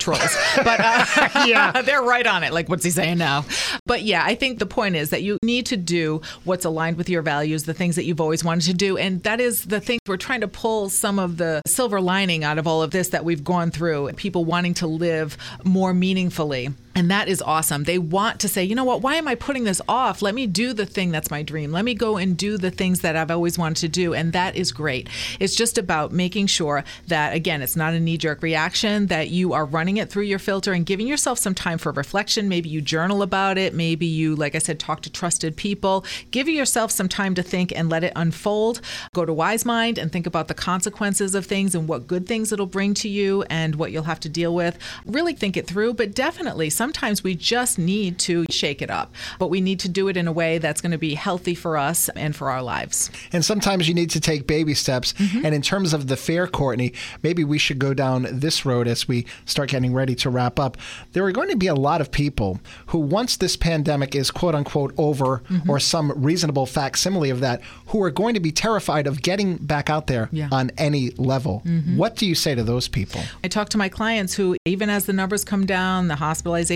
but 0.56 0.80
uh, 0.80 1.44
Yeah. 1.46 1.82
they're 1.82 2.02
right 2.02 2.26
on 2.26 2.42
it. 2.44 2.52
Like, 2.52 2.68
what's 2.68 2.84
he 2.84 2.90
saying 2.90 3.18
now? 3.18 3.44
But 3.86 4.02
yeah, 4.02 4.22
I 4.24 4.34
think 4.34 4.58
the 4.58 4.66
point 4.66 4.96
is 4.96 5.10
that 5.10 5.22
you 5.22 5.38
need 5.42 5.66
to 5.66 5.76
do 5.76 6.20
what's 6.44 6.64
aligned 6.64 6.96
with 6.96 7.08
your 7.08 7.22
values, 7.22 7.64
the 7.64 7.74
things 7.74 7.96
that 7.96 8.04
you've 8.04 8.20
always 8.20 8.44
wanted 8.44 8.66
to 8.66 8.74
do, 8.74 8.96
and 8.96 9.22
that 9.24 9.40
is 9.40 9.66
the 9.66 9.80
thing. 9.80 9.98
We're 10.06 10.16
trying 10.16 10.40
to 10.42 10.48
pull 10.48 10.88
some 10.88 11.18
of 11.18 11.36
the 11.36 11.62
silver 11.66 12.00
lining 12.00 12.44
out 12.44 12.58
of 12.58 12.66
all 12.66 12.82
of 12.82 12.90
this 12.90 13.08
that 13.08 13.24
we've 13.24 13.44
gone 13.44 13.70
through. 13.70 14.12
People 14.12 14.44
wanting 14.44 14.74
to 14.74 14.86
live 14.86 15.36
more 15.64 15.92
meaningfully. 15.94 16.70
And 16.94 17.10
that 17.10 17.28
is 17.28 17.42
awesome. 17.42 17.84
They 17.84 17.98
want 17.98 18.38
to 18.40 18.48
say, 18.48 18.62
you 18.62 18.74
know 18.74 18.84
what, 18.84 19.02
why 19.02 19.16
am 19.16 19.26
I 19.26 19.34
putting 19.34 19.64
this 19.64 19.80
off? 19.88 20.22
Let 20.22 20.34
me 20.34 20.46
do 20.46 20.72
the 20.72 20.86
thing 20.86 21.10
that's 21.10 21.30
my 21.30 21.42
dream. 21.42 21.72
Let 21.72 21.84
me 21.84 21.94
go 21.94 22.16
and 22.16 22.36
do 22.36 22.56
the 22.56 22.70
things 22.70 23.00
that 23.00 23.16
I've 23.16 23.30
always 23.30 23.58
wanted 23.58 23.80
to 23.80 23.88
do. 23.88 24.14
And 24.14 24.32
that 24.32 24.54
is 24.54 24.70
great. 24.70 25.08
It's 25.40 25.56
just 25.56 25.76
about 25.76 26.12
making 26.12 26.46
sure 26.46 26.84
that, 27.08 27.34
again, 27.34 27.62
it's 27.62 27.74
not 27.74 27.94
a 27.94 28.00
knee 28.00 28.16
jerk 28.16 28.42
reaction, 28.42 29.08
that 29.08 29.30
you 29.30 29.52
are 29.52 29.64
running 29.64 29.96
it 29.96 30.08
through 30.08 30.22
your 30.22 30.38
filter 30.38 30.72
and 30.72 30.86
giving 30.86 31.08
yourself 31.08 31.38
some 31.38 31.54
time 31.54 31.78
for 31.78 31.90
reflection. 31.92 32.48
Maybe 32.48 32.68
you 32.68 32.80
journal 32.80 33.22
about 33.22 33.58
it. 33.58 33.74
Maybe 33.74 34.06
you, 34.06 34.36
like 34.36 34.54
I 34.54 34.58
said, 34.58 34.78
talk 34.78 35.02
to 35.02 35.10
trusted 35.10 35.56
people. 35.56 36.04
Give 36.30 36.48
yourself 36.48 36.90
some 36.92 37.08
time 37.08 37.34
to 37.34 37.42
think 37.42 37.72
and 37.74 37.88
let 37.88 38.04
it 38.04 38.12
unfold. 38.14 38.80
Go 39.12 39.24
to 39.24 39.32
Wise 39.32 39.64
Mind 39.64 39.98
and 39.98 40.12
think 40.12 40.26
about 40.26 40.48
the 40.48 40.54
consequences 40.54 41.34
of 41.34 41.46
things 41.46 41.74
and 41.74 41.88
what 41.88 42.06
good 42.06 42.26
things 42.26 42.52
it'll 42.52 42.66
bring 42.66 42.94
to 42.94 43.08
you 43.08 43.42
and 43.50 43.74
what 43.74 43.90
you'll 43.90 44.04
have 44.04 44.20
to 44.20 44.28
deal 44.28 44.54
with. 44.54 44.78
Really 45.04 45.34
think 45.34 45.56
it 45.56 45.66
through, 45.66 45.94
but 45.94 46.14
definitely 46.14 46.70
sometimes 46.84 47.24
we 47.24 47.34
just 47.34 47.78
need 47.78 48.18
to 48.18 48.44
shake 48.50 48.82
it 48.82 48.90
up. 48.90 49.14
But 49.38 49.48
we 49.48 49.60
need 49.62 49.80
to 49.80 49.88
do 49.88 50.08
it 50.08 50.16
in 50.18 50.28
a 50.28 50.32
way 50.32 50.58
that's 50.58 50.82
going 50.82 50.92
to 50.92 50.98
be 50.98 51.14
healthy 51.14 51.54
for 51.54 51.78
us 51.78 52.10
and 52.10 52.36
for 52.36 52.50
our 52.50 52.62
lives. 52.62 53.10
And 53.32 53.42
sometimes 53.42 53.88
you 53.88 53.94
need 53.94 54.10
to 54.10 54.20
take 54.20 54.46
baby 54.46 54.74
steps. 54.74 55.14
Mm-hmm. 55.14 55.46
And 55.46 55.54
in 55.54 55.62
terms 55.62 55.94
of 55.94 56.08
the 56.08 56.16
fair, 56.16 56.46
Courtney, 56.46 56.92
maybe 57.22 57.42
we 57.42 57.56
should 57.56 57.78
go 57.78 57.94
down 57.94 58.26
this 58.30 58.66
road 58.66 58.86
as 58.86 59.08
we 59.08 59.24
start 59.46 59.70
getting 59.70 59.94
ready 59.94 60.14
to 60.16 60.28
wrap 60.28 60.58
up. 60.60 60.76
There 61.12 61.24
are 61.24 61.32
going 61.32 61.48
to 61.48 61.56
be 61.56 61.68
a 61.68 61.74
lot 61.74 62.02
of 62.02 62.10
people 62.10 62.60
who, 62.88 62.98
once 62.98 63.36
this 63.38 63.56
pandemic 63.56 64.14
is 64.14 64.30
quote 64.30 64.54
unquote 64.54 64.92
over, 64.98 65.24
Mm-hmm. 65.54 65.70
or 65.70 65.78
some 65.80 66.12
reasonable 66.16 66.66
facsimile 66.66 67.30
of 67.30 67.40
that, 67.40 67.60
who 67.88 68.02
are 68.02 68.10
going 68.10 68.34
to 68.34 68.40
be 68.40 68.52
terrified 68.52 69.06
of 69.06 69.22
getting 69.22 69.56
back 69.56 69.88
out 69.88 70.06
there 70.06 70.28
Yeah. 70.32 70.44
Mm-hmm. 70.46 70.54
on 70.54 70.70
any 70.76 71.10
level. 71.16 71.62
What 71.96 72.16
do 72.16 72.26
you 72.26 72.34
say 72.34 72.54
to 72.54 72.62
those 72.62 72.88
people? 72.88 73.20
I 73.42 73.48
talk 73.48 73.68
to 73.70 73.78
my 73.78 73.88
clients 73.88 74.34
who, 74.34 74.56
even 74.64 74.90
as 74.90 75.06
the 75.06 75.12
numbers 75.12 75.44
come 75.44 75.64
down, 75.66 76.08
the 76.08 76.16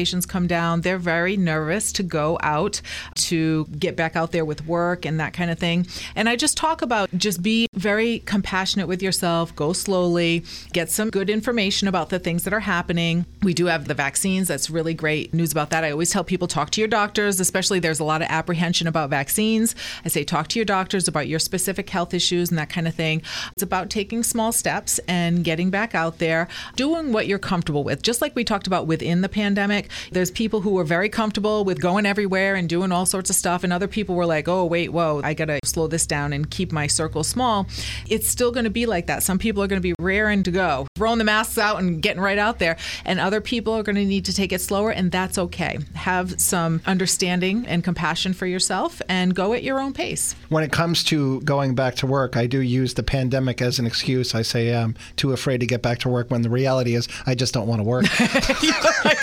come 0.06 0.46
down. 0.46 0.82
They're 0.82 0.98
very 0.98 1.36
nervous 1.36 1.92
to 1.92 2.02
go 2.02 2.38
out 2.42 2.80
to 3.16 3.66
get 3.78 3.96
back 3.96 4.16
out 4.16 4.32
there 4.32 4.44
with 4.44 4.66
work 4.66 5.04
and 5.04 5.18
that 5.20 5.32
kind 5.32 5.50
of 5.50 5.58
thing. 5.58 5.86
And 6.14 6.28
I 6.28 6.36
just 6.36 6.56
talk 6.56 6.82
about 6.82 7.10
just 7.16 7.42
be 7.42 7.66
very 7.74 8.20
compassionate 8.20 8.88
with 8.88 9.02
yourself, 9.02 9.54
go 9.56 9.72
slowly, 9.72 10.44
get 10.72 10.90
some 10.90 11.10
good 11.10 11.30
information 11.30 11.88
about 11.88 12.10
the 12.10 12.18
things 12.18 12.44
that 12.44 12.52
are 12.52 12.60
happening. 12.60 13.26
We 13.42 13.54
do 13.54 13.66
have 13.66 13.86
the 13.86 13.94
vaccines. 13.94 14.48
That's 14.48 14.70
really 14.70 14.94
great 14.94 15.34
news 15.34 15.52
about 15.52 15.70
that. 15.70 15.84
I 15.84 15.90
always 15.90 16.10
tell 16.10 16.24
people 16.24 16.48
talk 16.48 16.70
to 16.70 16.80
your 16.80 16.88
doctors, 16.88 17.40
especially 17.40 17.78
there's 17.78 18.00
a 18.00 18.04
lot 18.04 18.22
of 18.22 18.28
apprehension 18.30 18.86
about 18.86 19.10
vaccines. 19.10 19.74
I 20.04 20.08
say 20.08 20.24
talk 20.24 20.48
to 20.48 20.58
your 20.58 20.66
doctors 20.66 21.08
about 21.08 21.28
your 21.28 21.38
specific 21.38 21.88
health 21.90 22.14
issues 22.14 22.50
and 22.50 22.58
that 22.58 22.70
kind 22.70 22.88
of 22.88 22.94
thing. 22.94 23.22
It's 23.52 23.62
about 23.62 23.90
taking 23.90 24.22
small 24.22 24.52
steps 24.52 24.98
and 25.08 25.44
getting 25.44 25.70
back 25.70 25.94
out 25.94 26.18
there, 26.18 26.48
doing 26.76 27.12
what 27.12 27.26
you're 27.26 27.38
comfortable 27.38 27.84
with. 27.84 28.02
Just 28.02 28.20
like 28.20 28.34
we 28.34 28.44
talked 28.44 28.66
about 28.66 28.86
within 28.86 29.20
the 29.20 29.28
pandemic, 29.28 29.87
there's 30.12 30.30
people 30.30 30.60
who 30.60 30.70
were 30.70 30.84
very 30.84 31.08
comfortable 31.08 31.64
with 31.64 31.80
going 31.80 32.06
everywhere 32.06 32.54
and 32.54 32.68
doing 32.68 32.92
all 32.92 33.06
sorts 33.06 33.30
of 33.30 33.36
stuff, 33.36 33.64
and 33.64 33.72
other 33.72 33.88
people 33.88 34.14
were 34.14 34.26
like, 34.26 34.48
oh, 34.48 34.64
wait, 34.64 34.92
whoa, 34.92 35.20
I 35.24 35.34
got 35.34 35.46
to 35.46 35.60
slow 35.64 35.86
this 35.86 36.06
down 36.06 36.32
and 36.32 36.50
keep 36.50 36.72
my 36.72 36.86
circle 36.86 37.24
small. 37.24 37.66
It's 38.08 38.28
still 38.28 38.50
going 38.50 38.64
to 38.64 38.70
be 38.70 38.86
like 38.86 39.06
that. 39.06 39.22
Some 39.22 39.38
people 39.38 39.62
are 39.62 39.66
going 39.66 39.80
to 39.80 39.88
be 39.88 39.94
raring 39.98 40.42
to 40.44 40.50
go, 40.50 40.86
throwing 40.96 41.18
the 41.18 41.24
masks 41.24 41.58
out 41.58 41.78
and 41.78 42.02
getting 42.02 42.20
right 42.20 42.38
out 42.38 42.58
there, 42.58 42.76
and 43.04 43.20
other 43.20 43.40
people 43.40 43.74
are 43.74 43.82
going 43.82 43.96
to 43.96 44.04
need 44.04 44.24
to 44.26 44.34
take 44.34 44.52
it 44.52 44.60
slower, 44.60 44.90
and 44.90 45.10
that's 45.10 45.38
okay. 45.38 45.78
Have 45.94 46.40
some 46.40 46.80
understanding 46.86 47.66
and 47.66 47.84
compassion 47.84 48.32
for 48.32 48.46
yourself 48.46 49.00
and 49.08 49.34
go 49.34 49.52
at 49.52 49.62
your 49.62 49.80
own 49.80 49.92
pace. 49.92 50.34
When 50.48 50.64
it 50.64 50.72
comes 50.72 51.04
to 51.04 51.40
going 51.42 51.74
back 51.74 51.94
to 51.96 52.06
work, 52.06 52.36
I 52.36 52.46
do 52.46 52.60
use 52.60 52.94
the 52.94 53.02
pandemic 53.02 53.62
as 53.62 53.78
an 53.78 53.86
excuse. 53.86 54.34
I 54.34 54.42
say 54.42 54.74
I'm 54.74 54.96
too 55.16 55.32
afraid 55.32 55.60
to 55.60 55.66
get 55.66 55.82
back 55.82 55.98
to 56.00 56.08
work 56.08 56.30
when 56.30 56.42
the 56.42 56.50
reality 56.50 56.94
is 56.94 57.08
I 57.26 57.34
just 57.34 57.54
don't 57.54 57.66
want 57.66 57.80
to 57.80 57.84
work. 57.84 58.06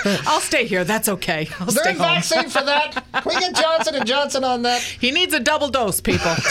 I'll 0.28 0.39
stay 0.39 0.55
here. 0.63 0.84
That's 0.84 1.10
okay. 1.10 1.48
I'll 1.60 1.68
Is 1.68 1.76
there 1.76 1.84
stay 1.84 1.91
a 1.91 1.94
home. 1.94 2.02
vaccine 2.15 2.50
for 2.50 2.63
that? 2.63 3.04
Can 3.13 3.24
we 3.26 3.39
get 3.39 3.56
Johnson 3.56 3.96
and 3.96 4.06
Johnson 4.06 4.44
on 4.44 4.62
that? 4.63 4.82
He 5.06 5.12
needs 5.12 5.34
a 5.34 5.39
double 5.39 5.68
dose, 5.70 6.00
people. 6.02 6.32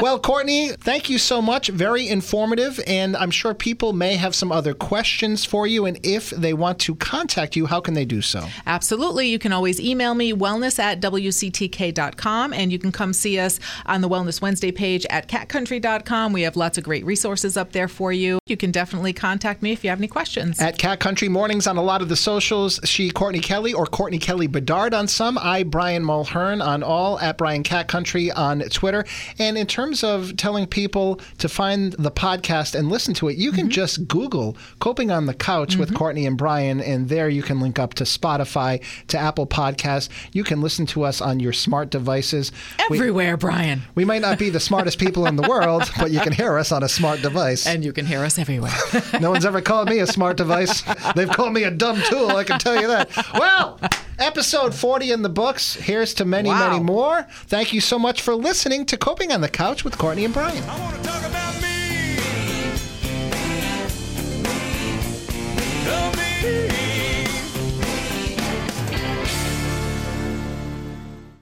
Well, 0.00 0.18
Courtney, 0.18 0.70
thank 0.80 1.08
you 1.10 1.18
so 1.18 1.40
much. 1.42 1.68
Very 1.68 2.08
informative, 2.08 2.80
and 2.86 3.16
I'm 3.16 3.30
sure 3.30 3.54
people 3.54 3.92
may 3.92 4.16
have 4.16 4.34
some 4.34 4.50
other 4.50 4.74
questions 4.74 5.44
for 5.44 5.66
you. 5.66 5.86
And 5.86 5.98
if 6.04 6.30
they 6.30 6.52
want 6.54 6.78
to 6.80 6.94
contact 6.96 7.56
you, 7.56 7.66
how 7.66 7.80
can 7.80 7.94
they 7.94 8.04
do 8.04 8.20
so? 8.22 8.46
Absolutely. 8.66 9.28
You 9.28 9.38
can 9.38 9.52
always 9.52 9.80
email 9.80 10.14
me, 10.14 10.32
wellness 10.32 10.78
at 10.78 11.00
wctk.com, 11.00 12.52
and 12.52 12.72
you 12.72 12.78
can 12.78 12.92
come 12.92 13.12
see 13.12 13.38
us 13.38 13.60
on 13.86 14.00
the 14.00 14.08
Wellness 14.08 14.40
Wednesday 14.40 14.72
page 14.72 15.06
at 15.10 15.28
catcountry.com. 15.28 16.32
We 16.32 16.42
have 16.42 16.56
lots 16.56 16.78
of 16.78 16.84
great 16.84 17.04
resources 17.04 17.56
up 17.56 17.72
there 17.72 17.88
for 17.88 18.12
you. 18.12 18.38
You 18.46 18.56
can 18.56 18.70
definitely 18.70 19.12
contact 19.12 19.62
me 19.62 19.72
if 19.72 19.84
you 19.84 19.90
have 19.90 20.00
any 20.00 20.08
questions. 20.08 20.60
At 20.60 20.78
Cat 20.78 21.00
Country 21.00 21.28
Mornings 21.28 21.66
on 21.66 21.76
a 21.76 21.82
lot 21.82 22.02
of 22.02 22.08
the 22.08 22.16
socials, 22.42 22.80
she 22.82 23.08
Courtney 23.08 23.38
Kelly 23.38 23.72
or 23.72 23.86
Courtney 23.86 24.18
Kelly 24.18 24.48
Bedard 24.48 24.94
on 24.94 25.06
some, 25.06 25.38
I 25.38 25.62
Brian 25.62 26.02
Mulhern 26.02 26.64
on 26.64 26.82
all, 26.82 27.20
at 27.20 27.38
Brian 27.38 27.62
Cat 27.62 27.86
Country 27.86 28.32
on 28.32 28.60
Twitter. 28.62 29.04
And 29.38 29.56
in 29.56 29.68
terms 29.68 30.02
of 30.02 30.36
telling 30.36 30.66
people 30.66 31.20
to 31.38 31.48
find 31.48 31.92
the 31.92 32.10
podcast 32.10 32.74
and 32.74 32.88
listen 32.88 33.14
to 33.14 33.28
it, 33.28 33.36
you 33.36 33.52
can 33.52 33.66
mm-hmm. 33.66 33.70
just 33.70 34.08
Google 34.08 34.56
Coping 34.80 35.12
on 35.12 35.26
the 35.26 35.34
Couch 35.34 35.76
with 35.76 35.90
mm-hmm. 35.90 35.98
Courtney 35.98 36.26
and 36.26 36.36
Brian, 36.36 36.80
and 36.80 37.08
there 37.08 37.28
you 37.28 37.44
can 37.44 37.60
link 37.60 37.78
up 37.78 37.94
to 37.94 38.04
Spotify, 38.04 38.82
to 39.06 39.16
Apple 39.16 39.46
Podcasts. 39.46 40.08
You 40.32 40.42
can 40.42 40.60
listen 40.60 40.84
to 40.86 41.04
us 41.04 41.20
on 41.20 41.38
your 41.38 41.52
smart 41.52 41.90
devices. 41.90 42.50
We- 42.90 42.98
Everywhere, 42.98 43.36
Brian. 43.36 43.82
we 43.94 44.04
might 44.04 44.22
not 44.22 44.40
be 44.40 44.50
the 44.50 44.58
smartest 44.58 44.98
people 44.98 45.26
in 45.26 45.36
the 45.36 45.48
world, 45.48 45.88
but 45.96 46.10
you 46.10 46.18
can 46.18 46.32
hear 46.32 46.58
us 46.58 46.72
on 46.72 46.82
a 46.82 46.88
smart 46.88 47.22
device. 47.22 47.68
And 47.68 47.84
you 47.84 47.92
can 47.92 48.04
hear 48.04 48.24
us 48.24 48.36
everywhere. 48.36 48.72
No 49.20 49.30
one's 49.30 49.44
ever 49.44 49.60
called 49.60 49.88
me 49.88 49.98
a 49.98 50.06
smart 50.06 50.36
device. 50.36 50.82
They've 51.16 51.28
called 51.28 51.52
me 51.52 51.64
a 51.64 51.70
dumb 51.70 52.00
tool, 52.08 52.21
I 52.30 52.44
can 52.44 52.58
tell 52.58 52.80
you 52.80 52.88
that. 52.88 53.10
Well, 53.34 53.80
episode 54.18 54.74
40 54.74 55.10
in 55.12 55.22
the 55.22 55.28
books. 55.28 55.74
Here's 55.74 56.14
to 56.14 56.24
many, 56.24 56.48
Wow. 56.48 56.68
many 56.70 56.82
more. 56.82 57.26
Thank 57.46 57.72
you 57.72 57.80
so 57.80 57.98
much 57.98 58.22
for 58.22 58.34
listening 58.34 58.86
to 58.86 58.96
Coping 58.96 59.32
on 59.32 59.40
the 59.40 59.48
Couch 59.48 59.84
with 59.84 59.98
Courtney 59.98 60.24
and 60.24 60.32
Brian. 60.34 60.62